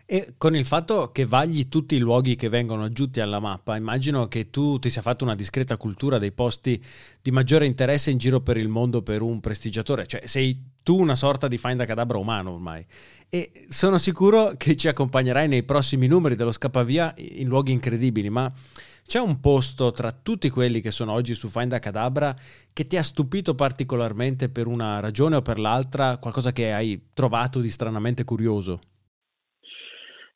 E 0.07 0.35
con 0.38 0.55
il 0.55 0.67
fatto 0.67 1.12
che 1.12 1.25
vagli 1.25 1.67
tutti 1.67 1.95
i 1.95 2.00
luoghi 2.00 2.35
che 2.35 2.47
vengono 2.47 2.83
aggiunti 2.83 3.21
alla 3.21 3.39
mappa, 3.39 3.75
immagino 3.75 4.27
che 4.27 4.51
tu 4.51 4.77
ti 4.77 4.91
sia 4.91 5.01
fatto 5.01 5.24
una 5.24 5.33
discreta 5.33 5.77
cultura 5.77 6.19
dei 6.19 6.31
posti 6.31 6.79
di 7.19 7.31
maggiore 7.31 7.65
interesse 7.65 8.12
in 8.12 8.19
giro 8.19 8.39
per 8.39 8.57
il 8.57 8.67
mondo 8.67 9.01
per 9.01 9.24
un 9.24 9.39
prestigiatore, 9.39 10.05
cioè 10.05 10.27
sei 10.27 10.74
tu 10.83 11.00
una 11.00 11.15
sorta 11.15 11.47
di 11.47 11.57
find 11.57 11.79
a 11.79 11.85
cadabra 11.85 12.19
umano 12.19 12.51
ormai. 12.51 12.85
E 13.29 13.65
sono 13.69 13.97
sicuro 13.97 14.53
che 14.57 14.75
ci 14.75 14.88
accompagnerai 14.88 15.47
nei 15.47 15.63
prossimi 15.63 16.05
numeri 16.05 16.35
dello 16.35 16.51
scappavia 16.51 17.15
in 17.17 17.47
luoghi 17.47 17.71
incredibili, 17.71 18.29
ma 18.29 18.53
c'è 19.07 19.19
un 19.19 19.39
posto 19.39 19.89
tra 19.89 20.12
tutti 20.12 20.51
quelli 20.51 20.81
che 20.81 20.91
sono 20.91 21.13
oggi 21.13 21.33
su 21.33 21.50
Find 21.50 21.74
a 21.74 21.79
Cadabra 21.79 22.35
che 22.71 22.85
ti 22.85 22.95
ha 22.95 23.03
stupito 23.03 23.55
particolarmente 23.55 24.50
per 24.50 24.67
una 24.67 25.00
ragione 25.00 25.38
o 25.38 25.41
per 25.41 25.57
l'altra, 25.57 26.17
qualcosa 26.17 26.51
che 26.51 26.71
hai 26.71 27.07
trovato 27.12 27.59
di 27.59 27.69
stranamente 27.69 28.24
curioso? 28.24 28.79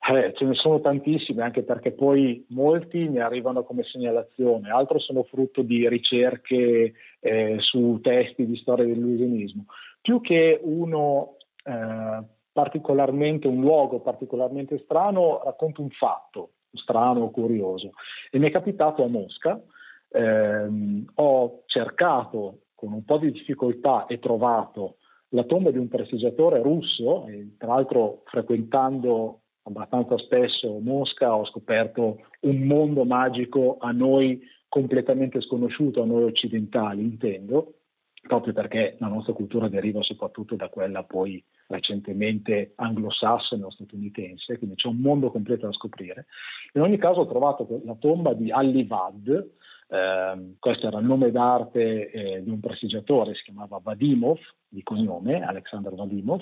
Eh, 0.09 0.33
ce 0.33 0.43
ne 0.43 0.55
sono 0.55 0.81
tantissime, 0.81 1.43
anche 1.43 1.61
perché 1.61 1.91
poi 1.91 2.43
molti 2.49 3.07
ne 3.07 3.19
arrivano 3.19 3.63
come 3.63 3.83
segnalazione, 3.83 4.71
altri 4.71 4.99
sono 5.01 5.21
frutto 5.21 5.61
di 5.61 5.87
ricerche 5.87 6.93
eh, 7.19 7.55
su 7.59 7.99
testi 8.01 8.47
di 8.47 8.55
storia 8.55 8.85
dell'illusionismo. 8.85 9.65
Più 10.01 10.19
che 10.19 10.59
uno 10.63 11.35
eh, 11.63 12.23
particolarmente, 12.51 13.47
un 13.47 13.61
luogo 13.61 13.99
particolarmente 13.99 14.79
strano, 14.79 15.41
racconto 15.43 15.83
un 15.83 15.91
fatto 15.91 16.53
strano 16.73 17.25
o 17.25 17.29
curioso. 17.29 17.91
E 18.31 18.39
mi 18.39 18.47
è 18.47 18.51
capitato 18.51 19.03
a 19.03 19.07
Mosca, 19.07 19.61
ehm, 20.09 21.05
ho 21.15 21.61
cercato 21.67 22.61
con 22.73 22.93
un 22.93 23.03
po' 23.03 23.19
di 23.19 23.31
difficoltà 23.31 24.07
e 24.07 24.17
trovato 24.17 24.95
la 25.33 25.43
tomba 25.43 25.69
di 25.69 25.77
un 25.77 25.87
prestigiatore 25.87 26.63
russo, 26.63 27.25
tra 27.59 27.67
l'altro 27.75 28.23
frequentando 28.25 29.41
abbastanza 29.69 30.17
spesso 30.17 30.79
Mosca 30.79 31.35
ho 31.35 31.45
scoperto 31.45 32.25
un 32.41 32.61
mondo 32.63 33.05
magico 33.05 33.77
a 33.79 33.91
noi 33.91 34.41
completamente 34.67 35.41
sconosciuto, 35.41 36.01
a 36.01 36.05
noi 36.05 36.23
occidentali 36.23 37.01
intendo, 37.01 37.73
proprio 38.21 38.53
perché 38.53 38.95
la 38.99 39.07
nostra 39.07 39.33
cultura 39.33 39.67
deriva 39.67 40.01
soprattutto 40.03 40.55
da 40.55 40.69
quella 40.69 41.03
poi 41.03 41.43
recentemente 41.67 42.73
anglosassone 42.75 43.63
o 43.63 43.71
statunitense, 43.71 44.57
quindi 44.57 44.75
c'è 44.75 44.87
un 44.87 44.97
mondo 44.97 45.31
completo 45.31 45.67
da 45.67 45.73
scoprire. 45.73 46.25
In 46.73 46.81
ogni 46.81 46.97
caso 46.97 47.21
ho 47.21 47.27
trovato 47.27 47.81
la 47.85 47.95
tomba 47.95 48.33
di 48.33 48.51
Alivad, 48.51 49.49
eh, 49.91 50.55
questo 50.59 50.87
era 50.87 50.99
il 50.99 51.05
nome 51.05 51.31
d'arte 51.31 52.11
eh, 52.11 52.43
di 52.43 52.49
un 52.49 52.59
prestigiatore, 52.59 53.33
si 53.35 53.43
chiamava 53.43 53.79
Vadimov, 53.81 54.39
di 54.67 54.83
cognome, 54.83 55.43
Alexander 55.43 55.93
Vadimov, 55.93 56.41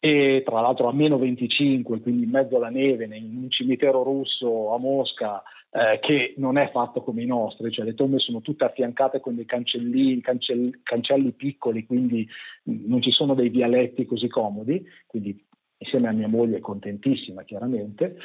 e 0.00 0.42
tra 0.44 0.60
l'altro 0.60 0.88
a 0.88 0.92
meno 0.92 1.18
25, 1.18 2.00
quindi 2.00 2.24
in 2.24 2.30
mezzo 2.30 2.56
alla 2.56 2.70
neve, 2.70 3.04
in 3.04 3.36
un 3.36 3.50
cimitero 3.50 4.02
russo 4.02 4.72
a 4.72 4.78
Mosca, 4.78 5.42
eh, 5.70 5.98
che 6.00 6.34
non 6.36 6.56
è 6.56 6.70
fatto 6.70 7.02
come 7.02 7.22
i 7.22 7.26
nostri, 7.26 7.70
cioè 7.70 7.84
le 7.84 7.94
tombe 7.94 8.18
sono 8.18 8.40
tutte 8.40 8.64
affiancate 8.64 9.20
con 9.20 9.34
dei 9.34 9.44
cancellini, 9.44 10.20
cancell- 10.20 10.80
cancelli 10.82 11.32
piccoli, 11.32 11.84
quindi 11.84 12.26
non 12.64 13.02
ci 13.02 13.10
sono 13.10 13.34
dei 13.34 13.48
vialetti 13.48 14.06
così 14.06 14.28
comodi, 14.28 14.84
quindi 15.06 15.44
insieme 15.78 16.08
a 16.08 16.12
mia 16.12 16.28
moglie 16.28 16.60
contentissima 16.60 17.42
chiaramente. 17.42 18.16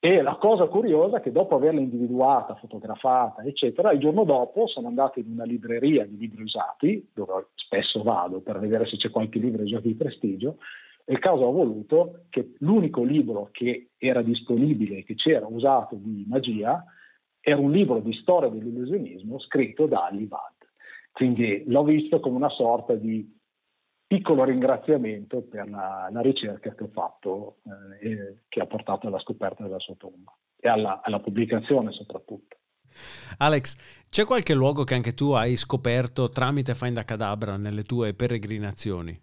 E 0.00 0.22
la 0.22 0.36
cosa 0.36 0.66
curiosa 0.66 1.18
è 1.18 1.20
che 1.20 1.32
dopo 1.32 1.56
averla 1.56 1.80
individuata, 1.80 2.54
fotografata, 2.54 3.42
eccetera, 3.42 3.90
il 3.90 3.98
giorno 3.98 4.22
dopo 4.22 4.68
sono 4.68 4.86
andato 4.86 5.18
in 5.18 5.26
una 5.28 5.44
libreria 5.44 6.06
di 6.06 6.16
libri 6.16 6.42
usati, 6.42 7.08
dove 7.12 7.48
spesso 7.56 8.02
vado 8.04 8.40
per 8.40 8.60
vedere 8.60 8.86
se 8.86 8.96
c'è 8.96 9.10
qualche 9.10 9.40
libro 9.40 9.62
usato 9.62 9.88
di 9.88 9.94
prestigio, 9.94 10.58
e 11.08 11.14
il 11.14 11.20
caso 11.20 11.48
ha 11.48 11.50
voluto 11.50 12.26
che 12.28 12.52
l'unico 12.58 13.02
libro 13.02 13.48
che 13.50 13.92
era 13.96 14.20
disponibile, 14.20 15.04
che 15.04 15.14
c'era 15.14 15.46
usato 15.46 15.94
di 15.94 16.26
magia, 16.28 16.84
era 17.40 17.58
un 17.58 17.70
libro 17.70 18.00
di 18.00 18.12
storia 18.12 18.50
dell'illusionismo 18.50 19.38
scritto 19.40 19.86
da 19.86 20.04
Ali 20.04 20.26
Bad. 20.26 20.56
Quindi 21.10 21.64
l'ho 21.66 21.82
visto 21.82 22.20
come 22.20 22.36
una 22.36 22.50
sorta 22.50 22.94
di 22.94 23.26
piccolo 24.06 24.44
ringraziamento 24.44 25.40
per 25.40 25.70
la, 25.70 26.10
la 26.12 26.20
ricerca 26.20 26.74
che 26.74 26.84
ho 26.84 26.90
fatto 26.92 27.56
eh, 28.02 28.06
e 28.06 28.42
che 28.46 28.60
ha 28.60 28.66
portato 28.66 29.06
alla 29.06 29.18
scoperta 29.20 29.62
della 29.62 29.78
sua 29.78 29.94
tomba 29.96 30.36
e 30.60 30.68
alla, 30.68 31.00
alla 31.02 31.20
pubblicazione 31.20 31.90
soprattutto. 31.90 32.58
Alex, 33.38 34.04
c'è 34.10 34.26
qualche 34.26 34.52
luogo 34.52 34.84
che 34.84 34.92
anche 34.92 35.14
tu 35.14 35.30
hai 35.30 35.56
scoperto 35.56 36.28
tramite 36.28 36.74
Find 36.74 36.98
a 36.98 37.04
Cadabra 37.04 37.56
nelle 37.56 37.84
tue 37.84 38.12
peregrinazioni? 38.12 39.18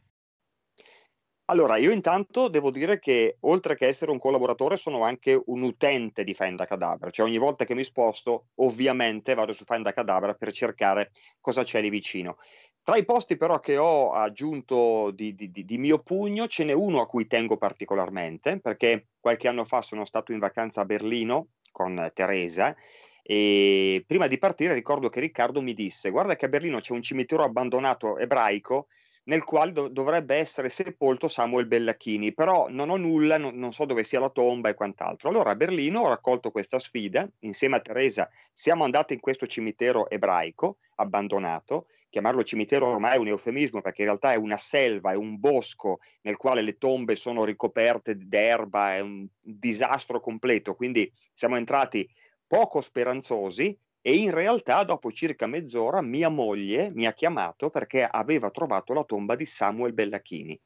Allora, 1.47 1.77
io 1.77 1.91
intanto 1.91 2.47
devo 2.47 2.71
dire 2.71 2.97
che 2.97 3.37
oltre 3.41 3.75
che 3.75 3.85
essere 3.85 4.09
un 4.09 4.17
collaboratore 4.17 4.77
sono 4.77 5.03
anche 5.03 5.39
un 5.45 5.61
utente 5.61 6.23
di 6.23 6.33
Find 6.33 6.59
a 6.59 6.65
Cadabra, 6.65 7.11
cioè 7.11 7.27
ogni 7.27 7.37
volta 7.37 7.65
che 7.65 7.75
mi 7.75 7.83
sposto 7.83 8.47
ovviamente 8.55 9.35
vado 9.35 9.53
su 9.53 9.63
Find 9.63 9.85
a 9.85 9.93
Cadabra 9.93 10.33
per 10.33 10.51
cercare 10.51 11.11
cosa 11.39 11.63
c'è 11.63 11.81
lì 11.81 11.89
vicino. 11.89 12.37
Tra 12.81 12.97
i 12.97 13.05
posti 13.05 13.37
però 13.37 13.59
che 13.59 13.77
ho 13.77 14.11
aggiunto 14.11 15.11
di, 15.11 15.35
di, 15.35 15.51
di 15.51 15.77
mio 15.77 15.99
pugno 15.99 16.47
ce 16.47 16.63
n'è 16.63 16.73
uno 16.73 16.99
a 16.99 17.05
cui 17.05 17.27
tengo 17.27 17.57
particolarmente 17.57 18.59
perché 18.59 19.09
qualche 19.19 19.47
anno 19.47 19.65
fa 19.65 19.83
sono 19.83 20.03
stato 20.05 20.31
in 20.31 20.39
vacanza 20.39 20.81
a 20.81 20.85
Berlino 20.85 21.49
con 21.71 22.09
Teresa 22.13 22.75
e 23.21 24.03
prima 24.05 24.25
di 24.27 24.37
partire 24.37 24.73
ricordo 24.73 25.09
che 25.09 25.19
Riccardo 25.19 25.61
mi 25.61 25.73
disse 25.73 26.11
guarda 26.11 26.35
che 26.35 26.45
a 26.45 26.49
Berlino 26.49 26.79
c'è 26.79 26.93
un 26.93 27.01
cimitero 27.01 27.43
abbandonato 27.43 28.17
ebraico 28.17 28.87
nel 29.25 29.43
quale 29.43 29.71
do- 29.71 29.87
dovrebbe 29.87 30.35
essere 30.35 30.69
sepolto 30.69 31.27
Samuel 31.27 31.67
Bellacchini, 31.67 32.33
però 32.33 32.67
non 32.69 32.89
ho 32.89 32.97
nulla, 32.97 33.37
non, 33.37 33.55
non, 33.55 33.71
so 33.71 33.85
dove 33.85 34.03
sia 34.03 34.19
la 34.19 34.29
tomba 34.29 34.69
e 34.69 34.73
quant'altro. 34.73 35.29
Allora 35.29 35.51
a 35.51 35.55
Berlino 35.55 36.01
ho 36.01 36.09
raccolto 36.09 36.51
questa 36.51 36.79
sfida, 36.79 37.27
insieme 37.39 37.77
a 37.77 37.81
Teresa 37.81 38.29
siamo 38.51 38.83
andati 38.83 39.13
in 39.13 39.19
questo 39.19 39.47
cimitero 39.47 40.09
ebraico 40.09 40.77
abbandonato, 40.95 41.87
chiamarlo 42.09 42.43
cimitero 42.43 42.87
ormai 42.87 43.15
è 43.15 43.19
un 43.19 43.27
eufemismo 43.27 43.81
perché 43.81 44.01
in 44.01 44.07
realtà 44.07 44.31
è 44.31 44.37
una 44.37 44.57
selva, 44.57 45.11
è 45.11 45.15
un 45.15 45.39
bosco 45.39 45.99
nel 46.21 46.37
quale 46.37 46.61
le 46.61 46.77
tombe 46.77 47.15
sono 47.15 47.43
ricoperte 47.43 48.15
d'erba, 48.17 48.95
è 48.95 49.01
un 49.01 49.27
disastro 49.41 50.21
completo, 50.21 50.75
quindi 50.75 51.11
siamo 51.33 51.57
entrati 51.57 52.07
poco 52.47 52.79
speranzosi 52.79 53.77
e 54.07 54.17
in 54.17 54.29
realtà 54.29 54.83
dopo 54.83 55.11
circa 55.11 55.47
mezz'ora 55.47 55.99
mia 55.99 56.29
moglie 56.29 56.91
mi 56.93 57.07
ha 57.07 57.13
chiamato 57.13 57.71
perché 57.71 58.03
aveva 58.03 58.51
trovato 58.51 58.93
la 58.93 59.03
tomba 59.03 59.33
di 59.33 59.47
Samuel 59.47 59.93
Bellacchini. 59.93 60.61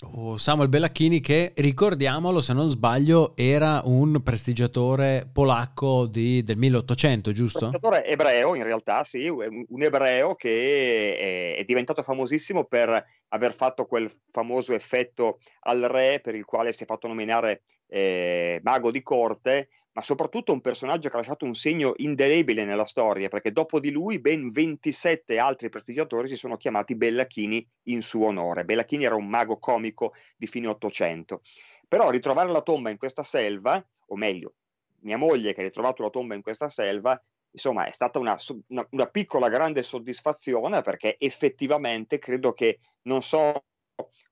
Oh, 0.00 0.36
Samuel 0.36 0.68
Bellacchini 0.68 1.20
che, 1.20 1.52
ricordiamolo 1.54 2.40
se 2.40 2.52
non 2.52 2.68
sbaglio, 2.68 3.36
era 3.36 3.82
un 3.84 4.20
prestigiatore 4.20 5.30
polacco 5.32 6.06
di, 6.06 6.42
del 6.42 6.56
1800, 6.56 7.30
giusto? 7.30 7.66
Un 7.66 7.70
prestigiatore 7.70 8.10
ebreo 8.10 8.56
in 8.56 8.64
realtà, 8.64 9.04
sì, 9.04 9.28
un 9.28 9.82
ebreo 9.82 10.34
che 10.34 11.16
è, 11.16 11.56
è 11.60 11.64
diventato 11.64 12.02
famosissimo 12.02 12.64
per 12.64 13.00
aver 13.28 13.54
fatto 13.54 13.84
quel 13.84 14.10
famoso 14.32 14.72
effetto 14.74 15.38
al 15.60 15.82
re 15.82 16.18
per 16.20 16.34
il 16.34 16.44
quale 16.44 16.72
si 16.72 16.82
è 16.82 16.86
fatto 16.86 17.06
nominare 17.06 17.62
eh, 17.86 18.58
mago 18.64 18.90
di 18.90 19.02
corte 19.02 19.68
ma 19.94 20.02
soprattutto 20.02 20.52
un 20.52 20.60
personaggio 20.60 21.08
che 21.08 21.14
ha 21.14 21.18
lasciato 21.18 21.44
un 21.44 21.54
segno 21.54 21.94
indelebile 21.98 22.64
nella 22.64 22.84
storia, 22.84 23.28
perché 23.28 23.52
dopo 23.52 23.78
di 23.78 23.92
lui 23.92 24.18
ben 24.18 24.48
27 24.48 25.38
altri 25.38 25.68
prestigiatori 25.68 26.26
si 26.26 26.36
sono 26.36 26.56
chiamati 26.56 26.96
Bellachini 26.96 27.64
in 27.84 28.02
suo 28.02 28.26
onore. 28.26 28.64
Bellachini 28.64 29.04
era 29.04 29.14
un 29.14 29.28
mago 29.28 29.58
comico 29.58 30.14
di 30.36 30.48
fine 30.48 30.66
Ottocento. 30.66 31.42
Però 31.86 32.10
ritrovare 32.10 32.50
la 32.50 32.62
tomba 32.62 32.90
in 32.90 32.96
questa 32.96 33.22
selva, 33.22 33.84
o 34.06 34.16
meglio, 34.16 34.54
mia 35.02 35.16
moglie 35.16 35.54
che 35.54 35.60
ha 35.60 35.64
ritrovato 35.64 36.02
la 36.02 36.10
tomba 36.10 36.34
in 36.34 36.42
questa 36.42 36.68
selva, 36.68 37.20
insomma, 37.52 37.84
è 37.86 37.92
stata 37.92 38.18
una, 38.18 38.36
una, 38.68 38.86
una 38.90 39.06
piccola 39.06 39.48
grande 39.48 39.84
soddisfazione 39.84 40.82
perché 40.82 41.14
effettivamente 41.20 42.18
credo 42.18 42.52
che 42.52 42.80
non 43.02 43.22
so 43.22 43.64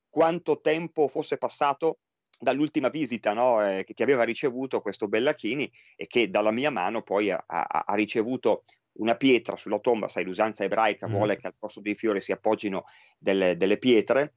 quanto 0.09 0.61
tempo 0.61 1.07
fosse 1.07 1.39
passato 1.39 1.99
dall'ultima 2.43 2.89
visita 2.89 3.33
no, 3.33 3.65
eh, 3.65 3.85
che, 3.85 3.95
che, 3.95 4.03
aveva 4.03 4.25
ricevuto 4.25 4.81
questo 4.81 5.07
Bellachini 5.07 5.71
e 5.95 6.09
che 6.09 6.29
dalla 6.29 6.51
mia 6.51 6.71
mano 6.71 7.03
poi 7.03 7.31
ha, 7.31 7.43
ha, 7.47 7.85
ha 7.87 7.95
ricevuto 7.95 8.65
una 8.95 9.15
pietra 9.15 9.57
sulla 9.57 9.79
tomba, 9.79 10.09
sai 10.09 10.25
l'usanza 10.25 10.65
ebraica 10.65 11.09
mm. 11.09 11.13
vuole 11.13 11.37
che 11.37 11.47
al 11.47 11.55
posto 11.57 11.81
dei 11.81 11.95
fiori 11.95 12.21
si 12.21 12.33
appoggino 12.33 12.85
delle, 13.19 13.57
delle 13.57 13.79
pietre 13.79 14.35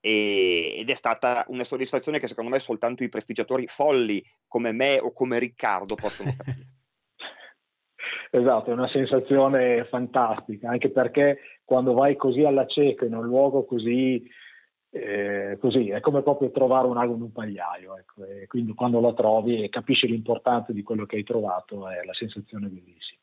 e, 0.00 0.74
ed 0.76 0.90
è 0.90 0.94
stata 0.94 1.44
una 1.48 1.64
soddisfazione 1.64 2.20
che 2.20 2.26
secondo 2.26 2.50
me 2.50 2.58
soltanto 2.58 3.02
i 3.02 3.08
prestigiatori 3.08 3.66
folli 3.66 4.22
come 4.46 4.72
me 4.72 4.98
o 4.98 5.10
come 5.12 5.38
Riccardo 5.38 5.94
possono 5.94 6.34
capire. 6.36 6.66
Esatto, 8.30 8.68
è 8.68 8.74
una 8.74 8.90
sensazione 8.90 9.86
fantastica, 9.86 10.68
anche 10.68 10.90
perché 10.90 11.38
quando 11.64 11.94
vai 11.94 12.14
così 12.14 12.44
alla 12.44 12.66
cieca 12.66 13.06
in 13.06 13.14
un 13.14 13.24
luogo 13.24 13.64
così 13.64 14.22
eh, 14.90 15.58
così 15.60 15.90
è 15.90 16.00
come 16.00 16.22
proprio 16.22 16.50
trovare 16.50 16.86
un 16.86 16.96
ago 16.96 17.14
in 17.14 17.22
un 17.22 17.32
pagliaio 17.32 17.98
ecco. 17.98 18.22
quindi 18.46 18.72
quando 18.74 19.00
lo 19.00 19.12
trovi 19.12 19.62
e 19.62 19.68
capisci 19.68 20.06
l'importanza 20.06 20.72
di 20.72 20.82
quello 20.82 21.04
che 21.04 21.16
hai 21.16 21.24
trovato 21.24 21.88
è 21.88 22.02
la 22.04 22.14
sensazione 22.14 22.68
bellissima 22.68 23.18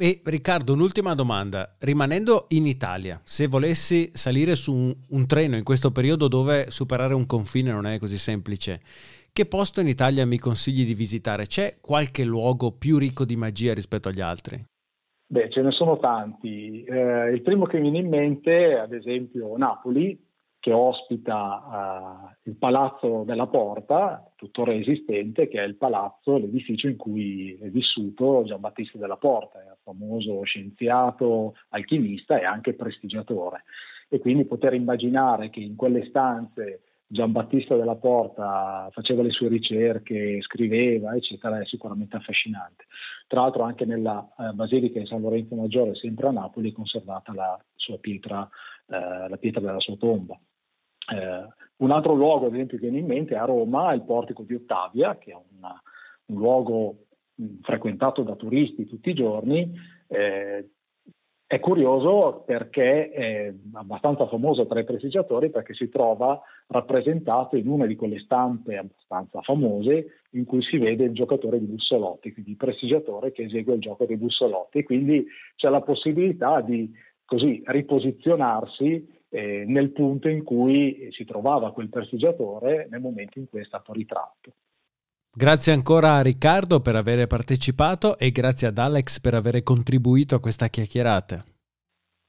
e 0.00 0.20
Riccardo, 0.24 0.74
un'ultima 0.74 1.12
domanda. 1.14 1.74
Rimanendo 1.80 2.46
in 2.50 2.66
Italia, 2.66 3.20
se 3.24 3.48
volessi 3.48 4.10
salire 4.12 4.54
su 4.54 4.72
un, 4.72 4.94
un, 5.08 5.26
treno 5.26 5.56
in 5.56 5.64
questo 5.64 5.90
periodo 5.90 6.28
dove 6.28 6.70
superare 6.70 7.14
un 7.14 7.26
confine 7.26 7.72
non 7.72 7.84
è 7.84 7.98
così 7.98 8.16
semplice, 8.16 8.80
che 9.32 9.46
posto 9.46 9.80
in 9.80 9.88
Italia 9.88 10.24
mi 10.24 10.38
consigli 10.38 10.86
di 10.86 10.94
visitare? 10.94 11.46
C'è 11.46 11.78
qualche 11.80 12.24
luogo 12.24 12.70
più 12.70 12.96
ricco 12.96 13.24
di 13.24 13.34
magia 13.34 13.74
rispetto 13.74 14.08
agli 14.08 14.20
altri? 14.20 14.64
Beh, 15.26 15.50
ce 15.50 15.62
ne 15.62 15.72
sono 15.72 15.98
tanti. 15.98 16.84
Eh, 16.84 17.32
il 17.32 17.42
primo 17.42 17.66
che 17.66 17.80
mi 17.80 17.90
viene 17.90 18.06
in 18.06 18.08
mente 18.08 18.78
ad 18.78 18.92
esempio 18.92 19.56
Napoli, 19.56 20.16
che 20.68 20.74
ospita 20.74 22.34
uh, 22.44 22.48
il 22.50 22.56
Palazzo 22.56 23.22
della 23.24 23.46
Porta, 23.46 24.30
tuttora 24.36 24.74
esistente, 24.74 25.48
che 25.48 25.62
è 25.62 25.64
il 25.64 25.76
palazzo, 25.76 26.36
l'edificio 26.36 26.88
in 26.88 26.96
cui 26.96 27.58
è 27.58 27.68
vissuto 27.70 28.44
Giambattista 28.44 28.98
della 28.98 29.16
Porta, 29.16 29.60
un 29.60 29.76
famoso 29.82 30.42
scienziato, 30.42 31.54
alchimista 31.70 32.38
e 32.38 32.44
anche 32.44 32.74
prestigiatore. 32.74 33.64
E 34.10 34.18
quindi 34.18 34.44
poter 34.44 34.74
immaginare 34.74 35.48
che 35.48 35.60
in 35.60 35.74
quelle 35.74 36.04
stanze 36.06 36.82
Giambattista 37.06 37.74
della 37.74 37.96
Porta 37.96 38.90
faceva 38.92 39.22
le 39.22 39.30
sue 39.30 39.48
ricerche, 39.48 40.42
scriveva, 40.42 41.14
eccetera, 41.14 41.58
è 41.58 41.64
sicuramente 41.64 42.16
affascinante. 42.16 42.84
Tra 43.26 43.40
l'altro 43.40 43.62
anche 43.62 43.86
nella 43.86 44.28
eh, 44.38 44.52
Basilica 44.52 44.98
di 44.98 45.06
San 45.06 45.22
Lorenzo 45.22 45.54
Maggiore, 45.54 45.94
sempre 45.94 46.26
a 46.28 46.32
Napoli, 46.32 46.70
è 46.70 46.74
conservata 46.74 47.32
la 47.32 47.58
sua 47.74 47.96
pietra, 47.96 48.46
eh, 48.88 49.28
la 49.28 49.36
pietra 49.38 49.62
della 49.62 49.80
sua 49.80 49.96
tomba. 49.96 50.38
Eh, 51.10 51.48
un 51.76 51.90
altro 51.90 52.14
luogo, 52.14 52.46
ad 52.46 52.54
esempio, 52.54 52.76
che 52.76 52.84
viene 52.84 52.98
in 52.98 53.06
mente 53.06 53.36
a 53.36 53.44
Roma 53.44 53.92
è 53.92 53.94
il 53.94 54.02
portico 54.02 54.42
di 54.42 54.54
Ottavia, 54.54 55.16
che 55.16 55.30
è 55.30 55.36
una, 55.56 55.80
un 56.26 56.36
luogo 56.36 57.04
mh, 57.34 57.60
frequentato 57.62 58.22
da 58.22 58.34
turisti 58.34 58.86
tutti 58.86 59.10
i 59.10 59.14
giorni, 59.14 59.72
eh, 60.08 60.68
è 61.48 61.60
curioso 61.60 62.42
perché 62.44 63.10
è 63.10 63.54
abbastanza 63.72 64.26
famoso 64.26 64.66
tra 64.66 64.80
i 64.80 64.84
prestigiatori 64.84 65.48
perché 65.48 65.72
si 65.72 65.88
trova 65.88 66.38
rappresentato 66.66 67.56
in 67.56 67.68
una 67.68 67.86
di 67.86 67.96
quelle 67.96 68.18
stampe 68.18 68.76
abbastanza 68.76 69.40
famose 69.40 70.20
in 70.32 70.44
cui 70.44 70.60
si 70.60 70.76
vede 70.76 71.04
il 71.04 71.12
giocatore 71.12 71.58
di 71.58 71.64
bussolotti, 71.64 72.34
quindi 72.34 72.50
il 72.50 72.58
prestigiatore 72.58 73.32
che 73.32 73.44
esegue 73.44 73.72
il 73.72 73.80
gioco 73.80 74.04
dei 74.04 74.18
bussolotti. 74.18 74.82
Quindi 74.82 75.26
c'è 75.56 75.70
la 75.70 75.80
possibilità 75.80 76.60
di 76.60 76.92
così 77.24 77.62
riposizionarsi 77.64 79.17
eh, 79.30 79.64
nel 79.66 79.90
punto 79.90 80.28
in 80.28 80.42
cui 80.42 81.08
si 81.10 81.24
trovava 81.24 81.72
quel 81.72 81.88
prestigiatore 81.88 82.86
nel 82.90 83.00
momento 83.00 83.38
in 83.38 83.48
cui 83.48 83.60
è 83.60 83.64
stato 83.64 83.92
ritratto. 83.92 84.52
Grazie 85.30 85.72
ancora 85.72 86.14
a 86.14 86.22
Riccardo 86.22 86.80
per 86.80 86.96
aver 86.96 87.26
partecipato 87.26 88.18
e 88.18 88.30
grazie 88.30 88.68
ad 88.68 88.78
Alex 88.78 89.20
per 89.20 89.34
aver 89.34 89.62
contribuito 89.62 90.34
a 90.34 90.40
questa 90.40 90.68
chiacchierata. 90.68 91.44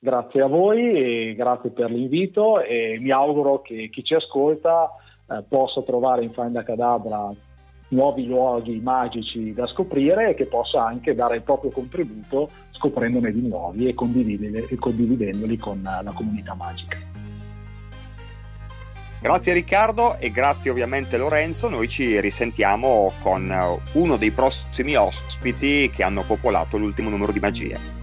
Grazie 0.01 0.41
a 0.41 0.47
voi 0.47 1.29
e 1.29 1.35
grazie 1.35 1.71
per 1.71 1.91
l'invito 1.91 2.61
e 2.61 2.97
mi 2.99 3.11
auguro 3.11 3.61
che 3.61 3.89
chi 3.89 4.03
ci 4.03 4.13
ascolta 4.13 4.89
eh, 5.27 5.43
possa 5.47 5.81
trovare 5.81 6.23
in 6.23 6.31
Find 6.31 6.55
a 6.55 6.63
Cadabra 6.63 7.33
nuovi 7.89 8.25
luoghi 8.25 8.79
magici 8.79 9.53
da 9.53 9.67
scoprire 9.67 10.29
e 10.29 10.35
che 10.35 10.45
possa 10.45 10.85
anche 10.85 11.15
dare 11.15 11.37
il 11.37 11.41
proprio 11.41 11.71
contributo 11.71 12.49
scoprendone 12.71 13.31
di 13.31 13.47
nuovi 13.47 13.87
e, 13.87 13.95
e 14.69 14.75
condividendoli 14.75 15.57
con 15.57 15.81
la 15.81 16.11
comunità 16.13 16.53
magica. 16.53 16.97
Grazie 19.21 19.51
Riccardo 19.51 20.17
e 20.17 20.31
grazie 20.31 20.71
ovviamente 20.71 21.17
Lorenzo, 21.17 21.67
noi 21.67 21.89
ci 21.89 22.21
risentiamo 22.21 23.11
con 23.21 23.51
eh, 23.51 23.77
uno 23.99 24.15
dei 24.15 24.31
prossimi 24.31 24.95
ospiti 24.95 25.91
che 25.93 26.03
hanno 26.03 26.23
popolato 26.23 26.77
l'ultimo 26.77 27.09
numero 27.09 27.33
di 27.33 27.39
magie. 27.39 27.98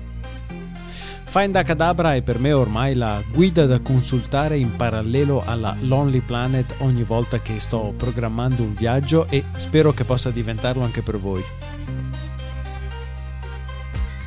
Find 1.28 1.54
a 1.54 1.64
Cadabra 1.64 2.14
è 2.14 2.22
per 2.22 2.38
me 2.38 2.52
ormai 2.52 2.94
la 2.94 3.22
guida 3.30 3.66
da 3.66 3.80
consultare 3.80 4.56
in 4.56 4.74
parallelo 4.74 5.42
alla 5.44 5.76
Lonely 5.80 6.20
Planet 6.20 6.76
ogni 6.78 7.02
volta 7.02 7.40
che 7.40 7.60
sto 7.60 7.92
programmando 7.94 8.62
un 8.62 8.72
viaggio 8.72 9.26
e 9.28 9.44
spero 9.56 9.92
che 9.92 10.04
possa 10.04 10.30
diventarlo 10.30 10.82
anche 10.82 11.02
per 11.02 11.18
voi. 11.18 11.44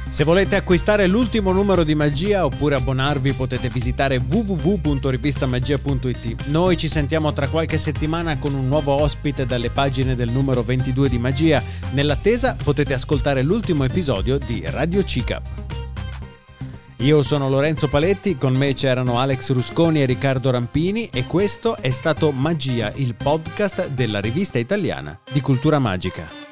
Se 0.09 0.23
volete 0.23 0.55
acquistare 0.55 1.05
l'ultimo 1.05 1.51
numero 1.51 1.83
di 1.83 1.93
magia 1.95 2.43
oppure 2.43 2.73
abbonarvi 2.75 3.33
potete 3.33 3.69
visitare 3.69 4.17
www.rivistamagia.it. 4.17 6.47
Noi 6.47 6.77
ci 6.77 6.87
sentiamo 6.87 7.31
tra 7.31 7.47
qualche 7.47 7.77
settimana 7.77 8.39
con 8.39 8.55
un 8.55 8.67
nuovo 8.67 8.99
ospite 9.01 9.45
dalle 9.45 9.69
pagine 9.69 10.15
del 10.15 10.29
numero 10.29 10.63
22 10.63 11.09
di 11.09 11.19
magia. 11.19 11.61
Nell'attesa 11.91 12.57
potete 12.61 12.93
ascoltare 12.93 13.43
l'ultimo 13.43 13.83
episodio 13.83 14.39
di 14.39 14.63
Radio 14.65 15.03
Cicap. 15.03 15.88
Io 17.01 17.23
sono 17.23 17.47
Lorenzo 17.47 17.87
Paletti, 17.87 18.37
con 18.37 18.53
me 18.53 18.73
c'erano 18.73 19.19
Alex 19.19 19.51
Rusconi 19.51 20.01
e 20.01 20.05
Riccardo 20.05 20.51
Rampini 20.51 21.09
e 21.13 21.25
questo 21.25 21.77
è 21.77 21.91
stato 21.91 22.31
Magia, 22.31 22.91
il 22.95 23.15
podcast 23.15 23.87
della 23.87 24.19
rivista 24.19 24.59
italiana 24.59 25.17
di 25.31 25.39
cultura 25.39 25.79
magica. 25.79 26.48